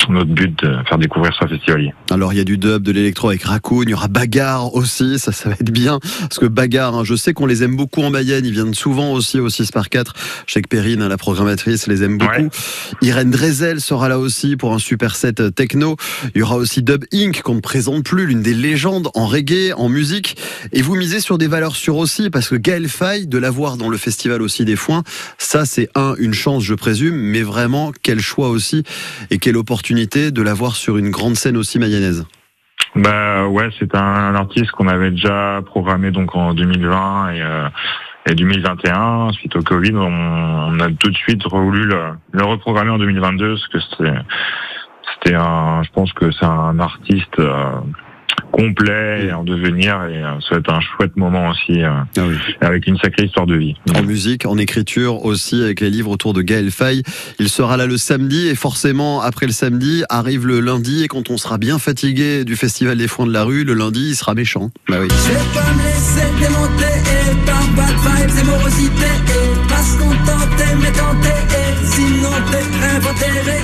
notre 0.09 0.29
but 0.29 0.57
de 0.63 0.77
faire 0.87 0.97
découvrir 0.97 1.33
ce 1.39 1.47
festival. 1.47 1.93
Alors 2.09 2.33
il 2.33 2.37
y 2.37 2.39
a 2.39 2.43
du 2.43 2.57
dub, 2.57 2.83
de 2.83 2.91
l'électro 2.91 3.29
avec 3.29 3.43
Raccoon, 3.43 3.83
il 3.83 3.89
y 3.89 3.93
aura 3.93 4.07
Bagarre 4.07 4.73
aussi, 4.73 5.19
ça 5.19 5.31
ça 5.31 5.49
va 5.49 5.55
être 5.59 5.71
bien. 5.71 5.99
Parce 6.21 6.39
que 6.39 6.45
Bagarre, 6.45 6.95
hein, 6.95 7.03
je 7.03 7.15
sais 7.15 7.33
qu'on 7.33 7.45
les 7.45 7.63
aime 7.63 7.75
beaucoup 7.75 8.01
en 8.01 8.09
Mayenne, 8.09 8.45
ils 8.45 8.53
viennent 8.53 8.73
souvent 8.73 9.11
aussi 9.11 9.39
au 9.39 9.49
6 9.49 9.71
par 9.71 9.89
4. 9.89 10.13
Je 10.47 10.53
sais 10.53 10.61
que 10.61 10.67
Perrine, 10.67 11.01
hein, 11.01 11.09
la 11.09 11.17
programmatrice, 11.17 11.87
les 11.87 12.03
aime 12.03 12.17
beaucoup. 12.17 12.49
Irène 13.01 13.31
Drezel 13.31 13.81
sera 13.81 14.09
là 14.09 14.19
aussi 14.19 14.55
pour 14.55 14.73
un 14.73 14.79
super 14.79 15.15
set 15.15 15.39
euh, 15.39 15.51
techno. 15.51 15.97
Il 16.35 16.39
y 16.39 16.41
aura 16.41 16.55
aussi 16.55 16.81
Dub 16.83 17.05
Inc. 17.13 17.41
qu'on 17.41 17.55
ne 17.55 17.61
présente 17.61 18.03
plus, 18.03 18.25
l'une 18.25 18.41
des 18.41 18.53
légendes 18.53 19.09
en 19.13 19.25
reggae, 19.27 19.73
en 19.75 19.89
musique. 19.89 20.37
Et 20.73 20.81
vous 20.81 20.95
misez 20.95 21.19
sur 21.19 21.37
des 21.37 21.47
valeurs 21.47 21.75
sûres 21.75 21.97
aussi, 21.97 22.29
parce 22.29 22.49
que 22.49 22.55
Gaël 22.55 22.87
Faye, 22.87 23.27
de 23.27 23.37
l'avoir 23.37 23.77
dans 23.77 23.89
le 23.89 23.97
festival 23.97 24.41
aussi 24.41 24.65
des 24.65 24.75
foins, 24.75 25.03
ça 25.37 25.65
c'est 25.65 25.89
un, 25.95 26.15
une 26.17 26.33
chance 26.33 26.63
je 26.63 26.73
présume, 26.73 27.15
mais 27.15 27.41
vraiment 27.41 27.91
quel 28.03 28.19
choix 28.19 28.49
aussi 28.49 28.83
et 29.29 29.37
quelle 29.37 29.57
opportunité 29.57 29.90
de 29.93 30.41
l'avoir 30.41 30.75
sur 30.75 30.97
une 30.97 31.09
grande 31.09 31.35
scène 31.35 31.57
aussi 31.57 31.77
mayonnaise 31.77 32.25
Bah 32.95 33.47
ouais, 33.47 33.69
c'est 33.77 33.93
un, 33.95 34.35
artiste 34.35 34.71
qu'on 34.71 34.87
avait 34.87 35.11
déjà 35.11 35.61
programmé 35.65 36.11
donc 36.11 36.35
en 36.35 36.53
2020 36.53 37.31
et, 37.33 37.41
euh, 37.41 37.67
et 38.25 38.35
2021 38.35 39.31
suite 39.33 39.55
au 39.55 39.61
Covid. 39.61 39.93
On, 39.95 40.79
a 40.79 40.87
tout 40.91 41.09
de 41.09 41.15
suite 41.15 41.41
voulu 41.51 41.85
le, 41.85 42.43
reprogrammer 42.43 42.91
en 42.91 42.97
2022 42.99 43.55
parce 43.55 43.67
que 43.67 43.79
c'était 45.13 45.35
un, 45.35 45.83
je 45.83 45.89
pense 45.91 46.13
que 46.13 46.31
c'est 46.31 46.45
un 46.45 46.79
artiste. 46.79 47.39
Euh, 47.39 47.71
complet 48.51 49.25
et 49.27 49.33
en 49.33 49.43
devenir. 49.43 49.95
Et 50.09 50.17
euh, 50.23 50.33
ça 50.41 50.55
va 50.55 50.57
être 50.57 50.73
un 50.73 50.81
chouette 50.81 51.15
moment 51.15 51.49
aussi, 51.49 51.81
euh, 51.81 51.89
Ah 52.17 52.21
oui. 52.27 52.35
avec 52.61 52.87
une 52.87 52.97
sacrée 52.97 53.25
histoire 53.25 53.45
de 53.45 53.55
vie. 53.55 53.75
En 53.95 54.03
musique, 54.03 54.45
en 54.45 54.57
écriture 54.57 55.25
aussi, 55.25 55.61
avec 55.63 55.79
les 55.81 55.89
livres 55.89 56.11
autour 56.11 56.33
de 56.33 56.41
Gaël 56.41 56.71
Faye. 56.71 57.03
Il 57.39 57.49
sera 57.49 57.77
là 57.77 57.85
le 57.85 57.97
samedi 57.97 58.47
et 58.47 58.55
forcément, 58.55 59.21
après 59.21 59.45
le 59.45 59.51
samedi, 59.51 60.03
arrive 60.09 60.45
le 60.47 60.59
lundi 60.59 61.03
et 61.03 61.07
quand 61.07 61.29
on 61.29 61.37
sera 61.37 61.57
bien 61.57 61.79
fatigué 61.79 62.43
du 62.45 62.55
Festival 62.55 62.97
des 62.97 63.07
Foins 63.07 63.27
de 63.27 63.33
la 63.33 63.43
Rue, 63.43 63.63
le 63.63 63.73
lundi, 63.73 64.09
il 64.09 64.15
sera 64.15 64.33
méchant. 64.33 64.69
Bah 64.87 64.97
oui. 65.01 65.07
Je 65.09 65.29
vais 65.31 65.35
pas 65.53 65.73
me 65.73 65.83
laisser 65.83 66.27
démonter 66.39 66.85
et 67.31 67.45
par 67.45 67.67
bad 67.75 67.95
vibes 67.95 68.39
et 68.39 68.45
morosité 68.45 69.05
et 69.27 69.50
pas 69.81 69.85
se 69.85 69.97
contenter 69.97 70.75
mais 70.81 70.91
tenter 70.91 71.39
et 71.61 71.85
sinon 71.95 72.35
t'es 72.51 72.67
inventé 72.95 73.25
et 73.25 73.63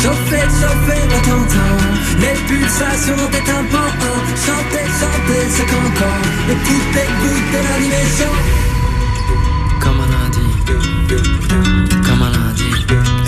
chauffer, 0.00 0.46
chauffer 0.60 1.02
on 1.14 1.20
t'entend 1.28 1.76
les 2.20 2.38
pulsations 2.46 3.28
des 3.32 3.44
tympans 3.44 3.96
chanter, 4.46 4.86
chanter 5.00 5.42
c'est 5.50 5.66
qu'encore. 5.66 6.22
Écouter, 6.50 7.06
goûter 7.20 7.62
l'animation 7.68 8.32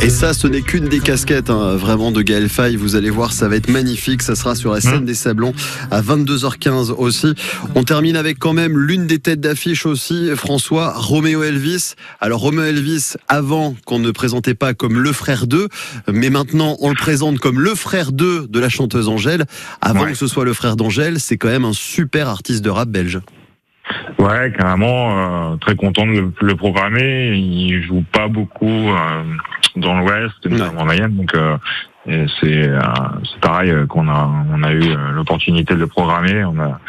Et 0.08 0.10
ça, 0.10 0.32
ce 0.32 0.46
n'est 0.46 0.62
qu'une 0.62 0.86
des 0.88 1.00
casquettes 1.00 1.50
hein, 1.50 1.76
vraiment 1.76 2.10
de 2.10 2.22
Gaël 2.22 2.48
Faye. 2.48 2.76
Vous 2.76 2.96
allez 2.96 3.10
voir, 3.10 3.30
ça 3.34 3.46
va 3.46 3.56
être 3.56 3.68
magnifique. 3.68 4.22
Ça 4.22 4.36
sera 4.36 4.54
sur 4.54 4.72
la 4.72 4.80
scène 4.80 5.04
des 5.04 5.12
Sablons 5.12 5.52
à 5.90 6.00
22h15 6.00 6.92
aussi. 6.92 7.34
On 7.74 7.84
termine 7.84 8.16
avec 8.16 8.38
quand 8.38 8.54
même 8.54 8.78
l'une 8.78 9.06
des 9.06 9.18
têtes 9.18 9.40
d'affiche 9.40 9.84
aussi, 9.84 10.30
François, 10.34 10.94
Roméo 10.96 11.42
Elvis. 11.42 11.92
Alors 12.22 12.40
Roméo 12.40 12.62
Elvis, 12.64 13.16
avant 13.28 13.74
qu'on 13.84 13.98
ne 13.98 14.10
présentait 14.10 14.54
pas 14.54 14.72
comme 14.72 14.98
le 14.98 15.12
frère 15.12 15.46
d'eux, 15.46 15.68
mais 16.10 16.30
maintenant 16.30 16.78
on 16.80 16.88
le 16.88 16.96
présente 16.96 17.38
comme 17.38 17.60
le 17.60 17.74
frère 17.74 18.10
d'eux 18.10 18.46
de 18.48 18.60
la 18.60 18.70
chanteuse 18.70 19.10
Angèle. 19.10 19.44
Avant 19.82 20.04
Ouais. 20.04 20.12
que 20.12 20.16
ce 20.16 20.26
soit 20.26 20.46
le 20.46 20.54
frère 20.54 20.76
d'Angèle, 20.76 21.20
c'est 21.20 21.36
quand 21.36 21.48
même 21.48 21.66
un 21.66 21.74
super 21.74 22.28
artiste 22.30 22.64
de 22.64 22.70
rap 22.70 22.88
belge. 22.88 23.20
Ouais, 24.18 24.52
carrément, 24.58 25.52
euh, 25.52 25.56
très 25.56 25.74
content 25.76 26.06
de 26.06 26.12
le, 26.12 26.32
le 26.42 26.56
programmer. 26.56 27.36
Il 27.36 27.82
joue 27.82 28.04
pas 28.12 28.28
beaucoup 28.28 28.66
euh, 28.90 29.22
dans 29.76 29.98
l'Ouest, 29.98 30.34
notamment 30.44 30.82
en 30.82 30.84
Mayenne, 30.84 31.16
donc 31.16 31.34
euh, 31.34 31.56
et 32.06 32.26
c'est 32.40 32.68
euh, 32.68 32.80
c'est 33.24 33.40
pareil 33.40 33.70
euh, 33.70 33.86
qu'on 33.86 34.08
a 34.08 34.30
on 34.52 34.62
a 34.62 34.72
eu 34.72 34.96
l'opportunité 35.14 35.74
de 35.74 35.80
le 35.80 35.86
programmer. 35.86 36.44
On 36.44 36.58
a 36.58 36.80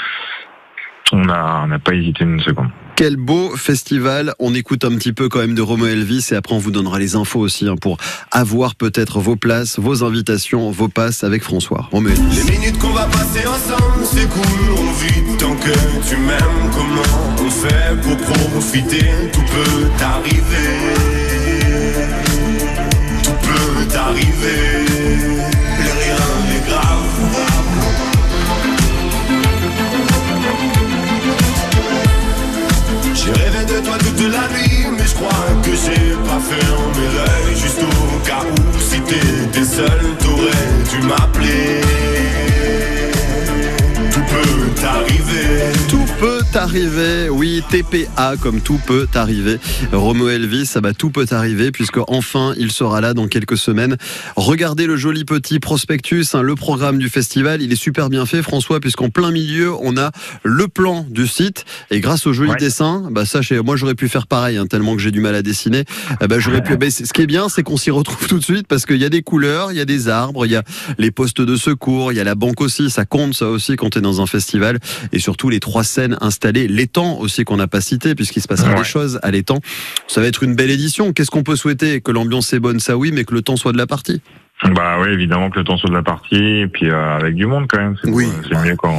on 1.12 1.30
a 1.30 1.62
on 1.64 1.68
n'a 1.68 1.80
pas 1.80 1.94
hésité 1.94 2.24
une 2.24 2.40
seconde. 2.42 2.70
Quel 2.96 3.16
beau 3.16 3.56
festival. 3.56 4.34
On 4.40 4.54
écoute 4.54 4.84
un 4.84 4.90
petit 4.90 5.14
peu 5.14 5.30
quand 5.30 5.40
même 5.40 5.56
de 5.56 5.62
Romo 5.62 5.86
Elvis 5.86 6.28
et 6.32 6.36
après 6.36 6.54
on 6.54 6.58
vous 6.58 6.72
donnera 6.72 7.00
les 7.00 7.16
infos 7.16 7.40
aussi 7.40 7.66
hein, 7.66 7.76
pour 7.80 7.96
avoir 8.30 8.76
peut-être 8.76 9.20
vos 9.20 9.38
places, 9.38 9.80
vos 9.80 10.04
invitations, 10.04 10.70
vos 10.70 10.90
passes 10.90 11.24
avec 11.24 11.42
François. 11.42 11.88
Romo 11.92 12.10
Elvis. 12.10 12.44
Les 12.46 12.58
minutes 12.58 12.78
qu'on 12.78 12.90
va 12.92 13.06
passer 13.06 13.48
ensemble, 13.48 14.04
c'est 14.04 14.30
cool, 14.30 14.74
on 14.78 14.92
vit 14.92 15.38
tant 15.38 15.56
que 15.56 16.10
tu 16.10 16.18
m'aimes. 16.18 16.72
Comment 16.74 17.48
on 17.48 17.50
fait 17.50 18.02
pour 18.02 18.18
profiter? 18.50 19.06
Tout 19.32 19.46
peut 19.46 20.04
arriver. 20.04 21.19
Peut 46.72 47.09
TPA 47.62 48.36
comme 48.42 48.62
tout 48.62 48.80
peut 48.86 49.08
arriver. 49.16 49.60
Romo 49.92 50.30
Elvis, 50.30 50.66
ça 50.66 50.82
va 50.82 50.94
tout 50.94 51.10
peut 51.10 51.26
arriver 51.32 51.72
puisque 51.72 52.00
enfin 52.08 52.54
il 52.58 52.72
sera 52.72 53.02
là 53.02 53.14
dans 53.14 53.28
quelques 53.28 53.58
semaines. 53.58 53.98
Regardez 54.36 54.86
le 54.86 54.96
joli 54.98 55.26
petit 55.26 55.60
prospectus, 55.60 56.34
hein, 56.36 56.42
le 56.42 56.56
programme 56.56 56.98
du 56.98 57.10
festival, 57.10 57.62
il 57.62 57.72
est 57.72 57.76
super 57.76 58.10
bien 58.10 58.26
fait 58.26 58.42
François 58.42 58.80
puisqu'en 58.80 59.10
plein 59.10 59.32
milieu 59.32 59.74
on 59.82 59.98
a 59.98 60.12
le 60.44 60.68
plan 60.68 61.06
du 61.10 61.28
site 61.28 61.66
et 61.92 62.00
grâce 62.00 62.26
au 62.28 62.34
joli 62.34 62.50
Ouais. 62.52 62.58
dessin, 62.58 63.08
bah 63.12 63.26
ça, 63.26 63.42
chez- 63.42 63.60
moi 63.62 63.76
j'aurais 63.76 63.96
pu 63.96 64.10
faire 64.10 64.26
pareil 64.26 64.58
hein, 64.58 64.66
tellement 64.66 64.96
que 64.96 65.02
j'ai 65.02 65.12
du 65.12 65.20
mal 65.22 65.36
à 65.36 65.42
dessiner. 65.44 65.84
Eh 66.22 66.28
ben, 66.28 66.40
j'aurais 66.40 66.64
pu. 66.64 66.78
ce 66.90 67.14
qui 67.14 67.22
est 67.22 67.28
bien, 67.28 67.48
c'est 67.50 67.62
qu'on 67.64 67.78
s'y 67.78 67.92
retrouve 67.92 68.28
tout 68.28 68.40
de 68.40 68.44
suite 68.44 68.66
parce 68.68 68.86
qu'il 68.86 68.98
y 68.98 69.06
a 69.06 69.10
des 69.10 69.22
couleurs, 69.22 69.72
il 69.72 69.78
y 69.78 69.82
a 69.82 69.86
des 69.86 70.08
arbres, 70.08 70.46
il 70.46 70.52
y 70.52 70.56
a 70.56 70.64
les 70.98 71.12
postes 71.12 71.42
de 71.42 71.56
secours, 71.56 72.12
il 72.12 72.16
y 72.16 72.20
a 72.20 72.24
la 72.24 72.36
banque 72.36 72.62
aussi. 72.62 72.90
Ça 72.90 73.06
compte 73.06 73.34
ça 73.36 73.48
aussi 73.50 73.76
quand 73.76 73.92
tu 73.92 74.00
es 74.00 74.02
dans 74.02 74.22
un 74.22 74.26
festival 74.26 74.80
et 75.12 75.20
surtout 75.20 75.50
les 75.50 75.60
trois 75.60 75.84
scènes 75.84 76.18
installées, 76.22 76.68
l'étang 76.68 77.18
aussi 77.20 77.44
qu'on 77.50 77.58
n'a 77.58 77.68
pas 77.68 77.82
cité 77.82 78.14
puisqu'il 78.16 78.42
se 78.42 78.48
passera 78.48 78.70
Ouais. 78.72 78.78
des 78.78 78.84
choses 78.84 79.20
à 79.24 79.32
l'étang. 79.32 79.58
Ça 80.08 80.22
va 80.22 80.28
être 80.28 80.44
une 80.44 80.56
belle 80.56 80.70
édition. 80.70 81.12
Qu'est-ce 81.14 81.32
qu'on 81.32 81.44
peut 81.44 81.56
souhaiter 81.56 82.00
Que 82.00 82.12
l'ambiance 82.12 82.54
est 82.54 82.60
bonne, 82.60 82.80
ça 82.80 82.96
oui, 82.96 83.12
mais 83.12 83.24
que 83.26 83.34
le 83.34 83.42
temps 83.42 83.56
soit 83.58 83.72
de 83.74 83.78
la 83.78 83.88
partie. 83.88 84.22
Bah 84.76 84.98
oui, 85.02 85.08
évidemment 85.14 85.50
que 85.50 85.58
le 85.60 85.64
temps 85.64 85.78
soit 85.78 85.90
de 85.90 85.96
la 85.96 86.04
partie 86.04 86.36
et 86.36 86.68
puis 86.68 86.90
euh, 86.92 87.16
avec 87.18 87.34
du 87.36 87.46
monde 87.46 87.66
quand 87.70 87.80
même. 87.80 87.96
C'est 88.04 88.10
Oui. 88.12 88.28
c'est 88.48 88.58
mieux 88.64 88.76
quand 88.76 88.94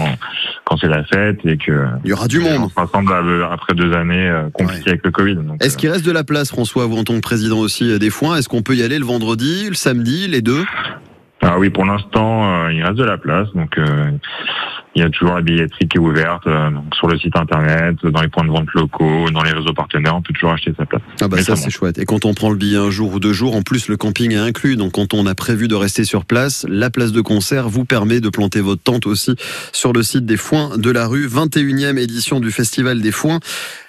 quand 0.65 0.77
c'est 0.79 0.89
la 0.89 1.05
fête 1.05 1.39
et 1.45 1.59
que 1.59 1.85
Il 2.03 2.09
y 2.11 2.13
aura 2.15 2.29
du 2.29 2.41
on 2.41 2.59
monde. 2.61 2.71
se 2.71 2.75
rassemble 2.81 3.13
après 3.51 3.75
deux 3.75 3.93
années 3.93 4.27
euh, 4.29 4.49
compliquées 4.55 4.83
Ouais. 4.85 4.89
avec 4.93 5.05
le 5.05 5.11
Covid. 5.11 5.37
Est-ce 5.61 5.75
euh, 5.75 5.79
qu'il 5.79 5.91
reste 5.91 6.07
de 6.07 6.13
la 6.13 6.25
place, 6.25 6.49
François, 6.49 6.87
vous 6.87 6.97
en 6.97 7.05
tant 7.05 7.15
que 7.15 7.21
président 7.21 7.59
aussi 7.59 7.99
des 7.99 8.11
foins? 8.11 8.37
Est-ce 8.37 8.49
qu'on 8.49 8.63
peut 8.63 8.75
y 8.75 8.83
aller 8.83 8.99
le 8.99 9.05
vendredi, 9.05 9.67
le 9.69 9.75
samedi, 9.75 10.27
les 10.29 10.41
deux? 10.43 10.65
Ah 11.43 11.59
oui, 11.59 11.69
pour 11.71 11.85
l'instant, 11.85 12.69
il 12.71 12.83
reste 12.83 12.97
de 12.97 13.05
la 13.05 13.19
place. 13.19 13.49
Donc, 13.55 13.79
il 14.95 15.03
y 15.03 15.05
a 15.05 15.11
toujours 15.11 15.35
la 15.35 15.43
billetterie 15.43 15.89
qui 15.89 15.97
est 15.97 16.01
ouverte 16.01 16.47
euh, 16.47 16.71
donc 16.71 16.95
sur 16.95 17.07
le 17.07 17.19
site 17.19 17.37
internet, 17.37 17.97
dans 18.05 18.21
les 18.21 18.29
points 18.29 18.45
de 18.45 18.51
vente 18.51 18.69
locaux, 18.75 19.31
dans 19.31 19.43
les 19.43 19.53
réseaux 19.53 19.73
partenaires. 19.73 20.17
On 20.17 20.23
peut 20.23 20.33
toujours 20.33 20.53
acheter 20.53 20.73
sa 20.77 20.85
place. 20.85 21.03
Ah 21.21 21.29
bah 21.29 21.37
Mais 21.37 21.43
ça 21.43 21.55
ça 21.57 21.63
c'est 21.65 21.71
chouette. 21.71 21.99
Et 21.99 22.05
quand 22.05 22.25
on 22.25 22.35
prend 22.35 22.51
le 22.51 22.57
billet 22.57 22.77
un 22.77 22.91
jour 22.91 23.15
ou 23.15 23.21
deux 23.21 23.33
jours, 23.33 23.55
en 23.55 23.63
plus 23.63 23.89
le 23.89 23.97
camping 23.97 24.33
est 24.33 24.37
inclus. 24.37 24.77
Donc 24.77 24.93
quand 24.93 25.15
on 25.15 25.27
a 25.27 25.35
prévu 25.35 25.69
de 25.69 25.75
rester 25.75 26.05
sur 26.05 26.25
place, 26.25 26.67
la 26.69 26.91
place 26.91 27.13
de 27.13 27.21
concert 27.21 27.69
vous 27.69 27.85
permet 27.85 28.21
de 28.21 28.29
planter 28.29 28.61
votre 28.61 28.83
tente 28.83 29.07
aussi 29.07 29.37
sur 29.73 29.93
le 29.93 30.03
site 30.03 30.27
des 30.27 30.37
Foins 30.37 30.77
de 30.77 30.91
la 30.91 31.07
rue. 31.07 31.27
21e 31.29 31.99
édition 31.99 32.41
du 32.41 32.51
Festival 32.51 33.01
des 33.01 33.13
Foins. 33.13 33.41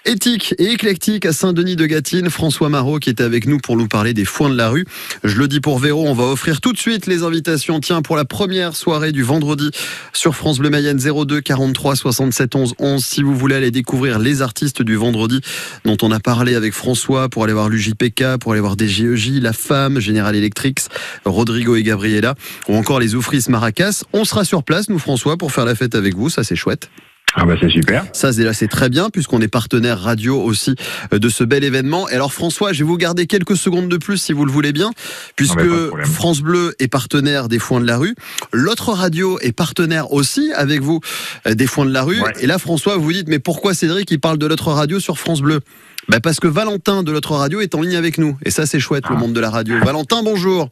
Éthique 0.03 0.55
et 0.57 0.71
éclectique 0.71 1.27
à 1.27 1.31
Saint-Denis 1.31 1.75
de 1.75 1.85
Gâtine. 1.85 2.31
François 2.31 2.69
Marot 2.69 2.97
qui 2.97 3.11
était 3.11 3.23
avec 3.23 3.45
nous 3.45 3.59
pour 3.59 3.77
nous 3.77 3.87
parler 3.87 4.15
des 4.15 4.25
Foins 4.25 4.49
de 4.49 4.57
la 4.57 4.69
rue. 4.69 4.85
Je 5.23 5.37
le 5.37 5.47
dis 5.47 5.59
pour 5.59 5.77
Véro, 5.77 6.07
on 6.07 6.15
va 6.15 6.23
offrir 6.23 6.59
tout 6.59 6.73
de 6.73 6.77
suite 6.79 7.05
les 7.05 7.21
invitations. 7.21 7.79
Tiens, 7.79 8.01
pour 8.01 8.15
la 8.15 8.25
première 8.25 8.75
soirée 8.75 9.11
du 9.11 9.21
vendredi 9.21 9.69
sur 10.11 10.35
France 10.35 10.57
Bleu 10.57 10.71
Mayenne 10.71 10.97
02 10.97 11.41
43 11.41 11.95
67 11.95 12.55
11 12.55 12.73
11. 12.79 13.05
Si 13.05 13.21
vous 13.21 13.35
voulez 13.35 13.53
aller 13.53 13.69
découvrir 13.69 14.17
les 14.17 14.41
artistes 14.41 14.81
du 14.81 14.95
vendredi 14.95 15.39
dont 15.85 15.97
on 16.01 16.11
a 16.11 16.19
parlé 16.19 16.55
avec 16.55 16.73
François 16.73 17.29
pour 17.29 17.43
aller 17.43 17.53
voir 17.53 17.69
l'UJPK, 17.69 18.37
pour 18.39 18.53
aller 18.53 18.61
voir 18.61 18.75
des 18.75 18.87
GEJ, 18.87 19.39
La 19.39 19.53
Femme, 19.53 19.99
General 19.99 20.35
Electric, 20.35 20.79
Rodrigo 21.25 21.75
et 21.75 21.83
Gabriela, 21.83 22.33
ou 22.67 22.75
encore 22.75 22.99
les 22.99 23.13
Oufris 23.13 23.45
Maracas. 23.49 24.03
On 24.13 24.25
sera 24.25 24.45
sur 24.45 24.63
place, 24.63 24.89
nous 24.89 24.99
François, 24.99 25.37
pour 25.37 25.51
faire 25.51 25.65
la 25.65 25.75
fête 25.75 25.93
avec 25.93 26.15
vous, 26.15 26.31
ça 26.31 26.43
c'est 26.43 26.55
chouette. 26.55 26.89
Ah 27.35 27.45
bah 27.45 27.55
c'est 27.59 27.69
super. 27.69 28.03
Ça, 28.13 28.31
déjà, 28.33 28.51
c'est 28.53 28.67
très 28.67 28.89
bien, 28.89 29.09
puisqu'on 29.09 29.39
est 29.41 29.47
partenaire 29.47 29.99
radio 30.01 30.41
aussi 30.41 30.75
euh, 31.13 31.19
de 31.19 31.29
ce 31.29 31.43
bel 31.45 31.63
événement. 31.63 32.09
Et 32.09 32.13
alors, 32.15 32.33
François, 32.33 32.73
je 32.73 32.79
vais 32.79 32.83
vous 32.87 32.97
garder 32.97 33.25
quelques 33.25 33.55
secondes 33.55 33.87
de 33.87 33.97
plus, 33.97 34.17
si 34.17 34.33
vous 34.33 34.43
le 34.45 34.51
voulez 34.51 34.73
bien, 34.73 34.91
puisque 35.37 35.59
Ah 35.61 35.95
bah. 35.95 36.03
France 36.03 36.41
Bleu 36.41 36.75
est 36.79 36.89
partenaire 36.89 37.47
des 37.47 37.57
Foins 37.59 37.79
de 37.79 37.87
la 37.87 37.97
Rue. 37.97 38.15
L'autre 38.51 38.91
radio 38.91 39.39
est 39.39 39.53
partenaire 39.53 40.11
aussi 40.11 40.51
avec 40.53 40.81
vous 40.81 40.99
euh, 41.47 41.53
des 41.53 41.67
Foins 41.67 41.85
de 41.85 41.93
la 41.93 42.03
Rue. 42.03 42.19
Ouais. 42.21 42.33
Et 42.41 42.47
là, 42.47 42.57
François, 42.57 42.97
vous 42.97 43.03
vous 43.03 43.13
dites, 43.13 43.29
mais 43.29 43.39
pourquoi 43.39 43.73
Cédric, 43.73 44.11
il 44.11 44.19
parle 44.19 44.37
de 44.37 44.45
l'autre 44.45 44.71
radio 44.73 44.99
sur 44.99 45.17
France 45.17 45.41
Bleu? 45.41 45.61
Bah 46.09 46.19
parce 46.19 46.39
que 46.39 46.47
Valentin 46.47 47.03
de 47.03 47.11
l'autre 47.11 47.33
radio 47.35 47.61
est 47.61 47.75
en 47.75 47.81
ligne 47.81 47.95
avec 47.95 48.17
nous. 48.17 48.35
Et 48.43 48.51
ça, 48.51 48.65
c'est 48.65 48.79
chouette, 48.79 49.05
le 49.09 49.15
Ah. 49.15 49.19
monde 49.19 49.33
de 49.33 49.39
la 49.39 49.51
radio. 49.51 49.75
Valentin, 49.85 50.23
bonjour. 50.23 50.69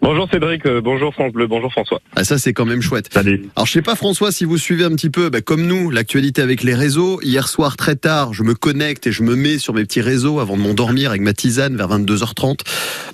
Bonjour 0.00 0.28
Cédric, 0.30 0.66
euh, 0.66 0.80
bonjour 0.80 1.14
France 1.14 1.32
Bleu, 1.32 1.46
bonjour 1.46 1.70
François. 1.70 2.00
Ah, 2.16 2.24
ça, 2.24 2.36
c'est 2.36 2.52
quand 2.52 2.64
même 2.64 2.82
chouette. 2.82 3.08
Salut. 3.12 3.48
Alors 3.56 3.66
je 3.66 3.72
sais 3.72 3.82
pas 3.82 3.94
François 3.94 4.32
si 4.32 4.44
vous 4.44 4.58
suivez 4.58 4.84
un 4.84 4.90
petit 4.90 5.10
peu 5.10 5.30
bah, 5.30 5.40
comme 5.40 5.64
nous 5.66 5.90
l'actualité 5.90 6.42
avec 6.42 6.62
les 6.62 6.74
réseaux. 6.74 7.20
Hier 7.22 7.48
soir 7.48 7.76
très 7.76 7.96
tard, 7.96 8.34
je 8.34 8.42
me 8.42 8.54
connecte 8.54 9.06
et 9.06 9.12
je 9.12 9.22
me 9.22 9.36
mets 9.36 9.58
sur 9.58 9.74
mes 9.74 9.84
petits 9.84 10.00
réseaux 10.00 10.40
avant 10.40 10.56
de 10.56 10.62
m'endormir 10.62 11.10
avec 11.10 11.22
ma 11.22 11.32
tisane 11.32 11.76
vers 11.76 11.88
22h30. 11.88 12.60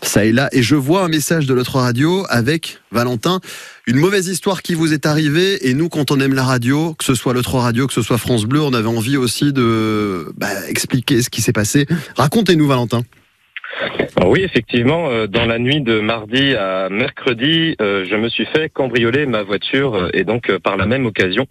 Ça 0.03 0.25
est 0.25 0.33
là 0.33 0.49
et 0.53 0.63
je 0.63 0.75
vois 0.75 1.05
un 1.05 1.09
message 1.09 1.47
de 1.47 1.55
l'autre 1.55 1.77
radio 1.77 2.25
avec 2.31 2.79
Valentin, 2.91 3.41
une 3.87 3.97
mauvaise 3.97 4.29
histoire 4.29 4.63
qui 4.63 4.75
vous 4.75 4.93
est 4.93 5.07
arrivée 5.07 5.69
et 5.69 5.75
nous 5.75 5.89
quand 5.89 6.11
on 6.11 6.19
aime 6.21 6.35
la 6.35 6.45
radio, 6.45 6.95
que 6.95 7.05
ce 7.05 7.15
soit 7.15 7.35
l'autre 7.35 7.57
radio, 7.57 7.87
que 7.87 7.93
ce 7.93 8.03
soit 8.03 8.19
France 8.19 8.47
Bleu, 8.47 8.63
on 8.63 8.73
avait 8.73 8.89
envie 8.89 9.17
aussi 9.17 9.53
de 9.53 10.33
bah, 10.37 10.49
expliquer 10.69 11.23
ce 11.23 11.31
qui 11.31 11.43
s'est 11.43 11.53
passé. 11.53 11.87
Racontez-nous 12.17 12.67
Valentin. 12.67 13.03
Alors 14.17 14.31
oui, 14.31 14.43
effectivement, 14.43 15.09
euh, 15.09 15.27
dans 15.27 15.45
la 15.47 15.59
nuit 15.59 15.81
de 15.81 16.01
mardi 16.01 16.55
à 16.55 16.89
mercredi, 16.91 17.77
euh, 17.81 18.05
je 18.09 18.17
me 18.17 18.29
suis 18.29 18.47
fait 18.47 18.69
cambrioler 18.69 19.27
ma 19.27 19.43
voiture 19.43 19.95
euh, 19.95 20.09
et 20.13 20.25
donc 20.25 20.51
par 20.59 20.77
la 20.77 20.87
même 20.87 21.07
occasion, 21.07 21.47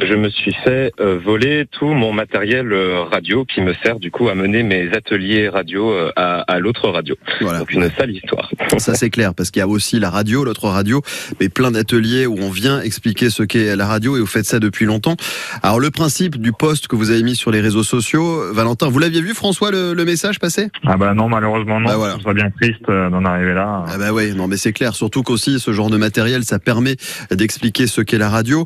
je 0.00 0.14
me 0.14 0.28
suis 0.28 0.54
fait 0.64 0.92
voler 0.98 1.66
tout 1.70 1.88
mon 1.88 2.12
matériel 2.12 2.72
radio 3.10 3.44
qui 3.44 3.60
me 3.60 3.74
sert 3.82 3.98
du 3.98 4.10
coup 4.10 4.28
à 4.28 4.34
mener 4.34 4.62
mes 4.62 4.90
ateliers 4.92 5.48
radio 5.48 5.92
à, 6.16 6.40
à 6.40 6.58
l'autre 6.58 6.88
radio. 6.88 7.16
Voilà. 7.40 7.60
Donc 7.60 7.72
une 7.72 7.90
sale 7.90 8.10
histoire. 8.10 8.50
Ça 8.78 8.94
c'est 8.94 9.10
clair, 9.10 9.34
parce 9.34 9.50
qu'il 9.50 9.60
y 9.60 9.62
a 9.62 9.68
aussi 9.68 9.98
la 9.98 10.10
radio, 10.10 10.44
l'autre 10.44 10.68
radio, 10.68 11.02
mais 11.40 11.48
plein 11.48 11.70
d'ateliers 11.70 12.26
où 12.26 12.36
on 12.40 12.50
vient 12.50 12.80
expliquer 12.80 13.30
ce 13.30 13.42
qu'est 13.42 13.76
la 13.76 13.86
radio 13.86 14.16
et 14.16 14.20
vous 14.20 14.26
faites 14.26 14.46
ça 14.46 14.58
depuis 14.58 14.84
longtemps. 14.84 15.16
Alors 15.62 15.80
le 15.80 15.90
principe 15.90 16.40
du 16.40 16.52
post 16.52 16.88
que 16.88 16.96
vous 16.96 17.10
avez 17.10 17.22
mis 17.22 17.36
sur 17.36 17.50
les 17.50 17.60
réseaux 17.60 17.84
sociaux, 17.84 18.52
Valentin, 18.52 18.88
vous 18.88 18.98
l'aviez 18.98 19.22
vu 19.22 19.34
François 19.34 19.70
le, 19.70 19.94
le 19.94 20.04
message 20.04 20.38
passer? 20.38 20.68
Ah 20.86 20.96
bah 20.96 21.14
non, 21.14 21.28
malheureusement 21.28 21.69
non. 21.78 21.86
Bah 21.86 21.96
voilà. 21.96 22.14
Ce 22.14 22.20
serait 22.22 22.34
bien 22.34 22.50
triste 22.50 22.88
euh, 22.88 23.10
d'en 23.10 23.24
arriver 23.24 23.54
là. 23.54 23.84
Ah 23.86 23.98
bah 23.98 24.12
ouais, 24.12 24.32
non 24.32 24.48
mais 24.48 24.56
c'est 24.56 24.72
clair, 24.72 24.94
surtout 24.94 25.22
qu'aussi 25.22 25.60
ce 25.60 25.72
genre 25.72 25.90
de 25.90 25.96
matériel, 25.96 26.44
ça 26.44 26.58
permet 26.58 26.96
d'expliquer 27.30 27.86
ce 27.86 28.00
qu'est 28.00 28.18
la 28.18 28.28
radio. 28.28 28.64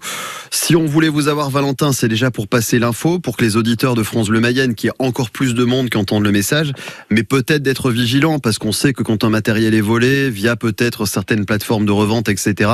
Si 0.50 0.76
on 0.76 0.86
voulait 0.86 1.08
vous 1.08 1.28
avoir 1.28 1.50
Valentin, 1.50 1.92
c'est 1.92 2.08
déjà 2.08 2.30
pour 2.30 2.48
passer 2.48 2.78
l'info, 2.78 3.18
pour 3.18 3.36
que 3.36 3.44
les 3.44 3.56
auditeurs 3.56 3.94
de 3.94 4.02
France 4.02 4.28
Bleu 4.28 4.40
Mayenne, 4.40 4.74
qui 4.74 4.86
ait 4.86 4.92
encore 4.98 5.30
plus 5.30 5.54
de 5.54 5.64
monde 5.64 5.90
qui 5.90 5.98
entendent 5.98 6.24
le 6.24 6.32
message, 6.32 6.72
mais 7.10 7.22
peut-être 7.22 7.62
d'être 7.62 7.90
vigilant, 7.90 8.38
parce 8.38 8.58
qu'on 8.58 8.72
sait 8.72 8.92
que 8.92 9.02
quand 9.02 9.24
un 9.24 9.30
matériel 9.30 9.74
est 9.74 9.80
volé, 9.80 10.30
via 10.30 10.56
peut-être 10.56 11.06
certaines 11.06 11.44
plateformes 11.44 11.86
de 11.86 11.92
revente, 11.92 12.28
etc., 12.28 12.70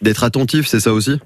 d'être 0.00 0.24
attentif, 0.24 0.66
c'est 0.66 0.80
ça 0.80 0.92
aussi? 0.92 1.18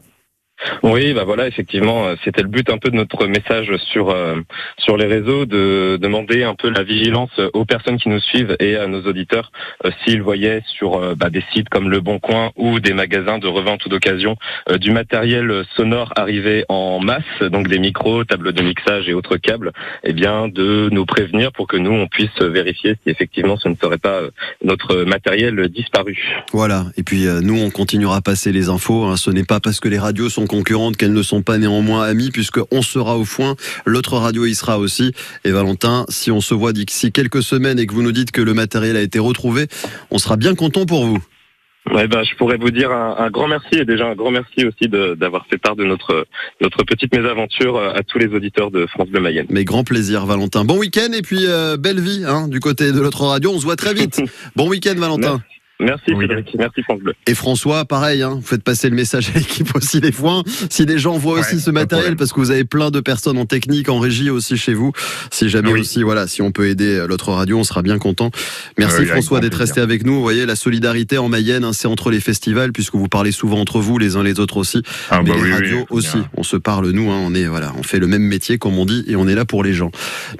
Oui, 0.82 1.12
bah 1.12 1.24
voilà, 1.24 1.46
effectivement, 1.46 2.06
euh, 2.06 2.14
c'était 2.24 2.42
le 2.42 2.48
but 2.48 2.68
un 2.70 2.78
peu 2.78 2.90
de 2.90 2.96
notre 2.96 3.26
message 3.26 3.74
sur 3.92 4.10
euh, 4.10 4.36
sur 4.78 4.96
les 4.96 5.06
réseaux, 5.06 5.46
de 5.46 5.98
demander 6.00 6.42
un 6.42 6.54
peu 6.54 6.70
la 6.70 6.82
vigilance 6.82 7.38
aux 7.52 7.64
personnes 7.64 7.98
qui 7.98 8.08
nous 8.08 8.20
suivent 8.20 8.56
et 8.60 8.76
à 8.76 8.86
nos 8.86 9.02
auditeurs 9.02 9.50
euh, 9.84 9.90
s'ils 10.04 10.22
voyaient 10.22 10.62
sur 10.66 10.96
euh, 10.96 11.14
bah, 11.14 11.30
des 11.30 11.44
sites 11.52 11.68
comme 11.68 11.90
Le 11.90 12.00
Bon 12.00 12.18
Coin 12.18 12.50
ou 12.56 12.80
des 12.80 12.92
magasins 12.92 13.38
de 13.38 13.46
revente 13.46 13.84
ou 13.86 13.88
d'occasion 13.88 14.36
euh, 14.70 14.78
du 14.78 14.90
matériel 14.90 15.64
sonore 15.76 16.12
arrivé 16.16 16.64
en 16.68 17.00
masse, 17.00 17.22
donc 17.40 17.68
des 17.68 17.78
micros, 17.78 18.24
tables 18.24 18.52
de 18.52 18.62
mixage 18.62 19.08
et 19.08 19.14
autres 19.14 19.36
câbles, 19.36 19.72
eh 20.04 20.12
bien 20.12 20.48
de 20.48 20.88
nous 20.90 21.06
prévenir 21.06 21.52
pour 21.52 21.66
que 21.66 21.76
nous 21.76 21.92
on 21.92 22.08
puisse 22.08 22.40
vérifier 22.40 22.96
si 23.02 23.10
effectivement 23.10 23.56
ce 23.56 23.68
ne 23.68 23.74
serait 23.76 23.98
pas 23.98 24.20
euh, 24.22 24.30
notre 24.64 25.04
matériel 25.04 25.68
disparu. 25.68 26.18
Voilà, 26.52 26.86
et 26.96 27.02
puis 27.02 27.26
euh, 27.26 27.40
nous 27.40 27.60
on 27.60 27.70
continuera 27.70 28.16
à 28.16 28.20
passer 28.20 28.52
les 28.52 28.68
infos, 28.68 29.04
hein. 29.04 29.16
ce 29.16 29.30
n'est 29.30 29.44
pas 29.44 29.60
parce 29.60 29.80
que 29.80 29.88
les 29.88 29.98
radios 29.98 30.28
sont 30.28 30.46
concurrentes 30.48 30.96
qu'elles 30.96 31.12
ne 31.12 31.22
sont 31.22 31.42
pas 31.42 31.58
néanmoins 31.58 32.02
amies, 32.02 32.30
puisque 32.32 32.58
on 32.72 32.82
sera 32.82 33.16
au 33.16 33.24
foin, 33.24 33.54
l'autre 33.86 34.16
radio 34.16 34.44
y 34.46 34.56
sera 34.56 34.80
aussi, 34.80 35.12
et 35.44 35.52
Valentin, 35.52 36.04
si 36.08 36.32
on 36.32 36.40
se 36.40 36.54
voit 36.54 36.72
d'ici 36.72 37.12
quelques 37.12 37.42
semaines 37.44 37.78
et 37.78 37.86
que 37.86 37.94
vous 37.94 38.02
nous 38.02 38.10
dites 38.12 38.32
que 38.32 38.40
le 38.40 38.54
matériel 38.54 38.96
a 38.96 39.00
été 39.02 39.20
retrouvé, 39.20 39.68
on 40.10 40.18
sera 40.18 40.36
bien 40.36 40.56
content 40.56 40.84
pour 40.86 41.04
vous. 41.06 41.22
Ouais, 41.94 42.06
bah, 42.06 42.22
je 42.22 42.34
pourrais 42.36 42.58
vous 42.58 42.70
dire 42.70 42.90
un, 42.90 43.16
un 43.18 43.30
grand 43.30 43.48
merci 43.48 43.76
et 43.76 43.86
déjà 43.86 44.08
un 44.08 44.14
grand 44.14 44.30
merci 44.30 44.66
aussi 44.66 44.88
de- 44.90 45.14
d'avoir 45.14 45.46
fait 45.46 45.56
part 45.56 45.74
de 45.74 45.84
notre 45.84 46.26
notre 46.60 46.82
petite 46.84 47.14
mésaventure 47.14 47.76
euh, 47.76 47.92
à 47.94 48.02
tous 48.02 48.18
les 48.18 48.26
auditeurs 48.26 48.70
de 48.70 48.84
France 48.86 49.08
Bleu 49.08 49.20
Mayenne. 49.20 49.46
Mais 49.48 49.64
grand 49.64 49.84
plaisir 49.84 50.26
Valentin. 50.26 50.66
Bon 50.66 50.76
week-end 50.76 51.12
et 51.14 51.22
puis 51.22 51.46
euh, 51.46 51.78
belle 51.78 52.00
vie 52.00 52.24
hein, 52.26 52.46
du 52.48 52.60
côté 52.60 52.92
de 52.92 53.00
l'autre 53.00 53.22
radio, 53.24 53.52
on 53.54 53.58
se 53.58 53.64
voit 53.64 53.76
très 53.76 53.94
vite. 53.94 54.20
Bon 54.56 54.68
week-end 54.68 54.96
Valentin. 54.96 55.40
Merci 55.40 55.57
Oui. 55.80 55.88
Cédric, 56.26 56.54
merci 56.58 56.82
France 56.82 57.00
Bleu. 57.00 57.14
Et 57.26 57.34
François, 57.34 57.84
pareil, 57.84 58.22
hein, 58.22 58.34
vous 58.40 58.46
faites 58.46 58.62
passer 58.64 58.88
le 58.90 58.96
message 58.96 59.30
à 59.34 59.38
l'équipe 59.38 59.74
aussi 59.76 60.00
des 60.00 60.10
foins. 60.12 60.42
Si 60.70 60.86
des 60.86 60.98
gens 60.98 61.16
voient 61.18 61.34
Ouais, 61.34 61.40
aussi 61.40 61.60
ce 61.60 61.70
matériel, 61.70 62.04
problème. 62.06 62.16
parce 62.16 62.32
que 62.32 62.40
vous 62.40 62.50
avez 62.50 62.64
plein 62.64 62.90
de 62.90 63.00
personnes 63.00 63.38
en 63.38 63.46
technique, 63.46 63.88
en 63.88 63.98
régie 64.00 64.30
aussi 64.30 64.56
chez 64.56 64.74
vous, 64.74 64.92
si 65.30 65.48
jamais 65.48 65.72
Oui. 65.72 65.80
aussi, 65.80 66.02
voilà, 66.02 66.26
si 66.26 66.42
on 66.42 66.50
peut 66.50 66.68
aider 66.68 66.96
euh, 66.96 67.06
l'autre 67.06 67.30
radio, 67.32 67.58
on 67.58 67.64
sera 67.64 67.82
bien 67.82 67.98
content. 67.98 68.30
Merci 68.78 69.04
François 69.04 69.40
d'être 69.40 69.54
resté 69.54 69.80
avec 69.80 70.04
nous. 70.04 70.14
Vous 70.14 70.22
voyez, 70.22 70.46
la 70.46 70.56
solidarité 70.56 71.18
en 71.18 71.28
Mayenne, 71.28 71.64
hein, 71.64 71.72
c'est 71.72 71.86
entre 71.88 72.10
les 72.10 72.20
festivals, 72.20 72.72
puisque 72.72 72.94
vous 72.94 73.08
parlez 73.08 73.30
souvent 73.32 73.60
entre 73.60 73.78
vous, 73.80 73.98
les 73.98 74.16
uns 74.16 74.22
les 74.22 74.40
autres 74.40 74.56
aussi. 74.56 74.82
Ah 75.10 75.20
mais 75.22 75.30
bah 75.30 75.36
les 75.36 75.42
oui, 75.42 75.52
radios 75.52 75.86
aussi. 75.90 76.16
bien. 76.16 76.28
On 76.36 76.42
se 76.42 76.56
parle, 76.56 76.90
nous, 76.90 77.10
hein, 77.10 77.20
on 77.24 77.34
est, 77.34 77.46
voilà, 77.46 77.72
on 77.78 77.82
fait 77.82 77.98
le 78.00 78.06
même 78.08 78.22
métier, 78.22 78.58
comme 78.58 78.78
on 78.78 78.84
dit, 78.86 79.04
et 79.06 79.16
on 79.16 79.28
est 79.28 79.34
là 79.34 79.44
pour 79.44 79.62
les 79.62 79.74
gens. 79.74 79.90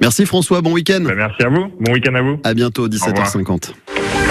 Merci 0.01 0.25
François, 0.25 0.61
bon 0.61 0.73
week-end. 0.73 1.01
Bah, 1.03 1.13
merci 1.15 1.43
à 1.43 1.49
vous. 1.49 1.67
Bon 1.79 1.93
week-end 1.93 2.15
à 2.15 2.21
vous. 2.21 2.39
À 2.43 2.53
bientôt, 2.53 2.83
revoir. 2.83 3.29
17h50. 3.29 3.71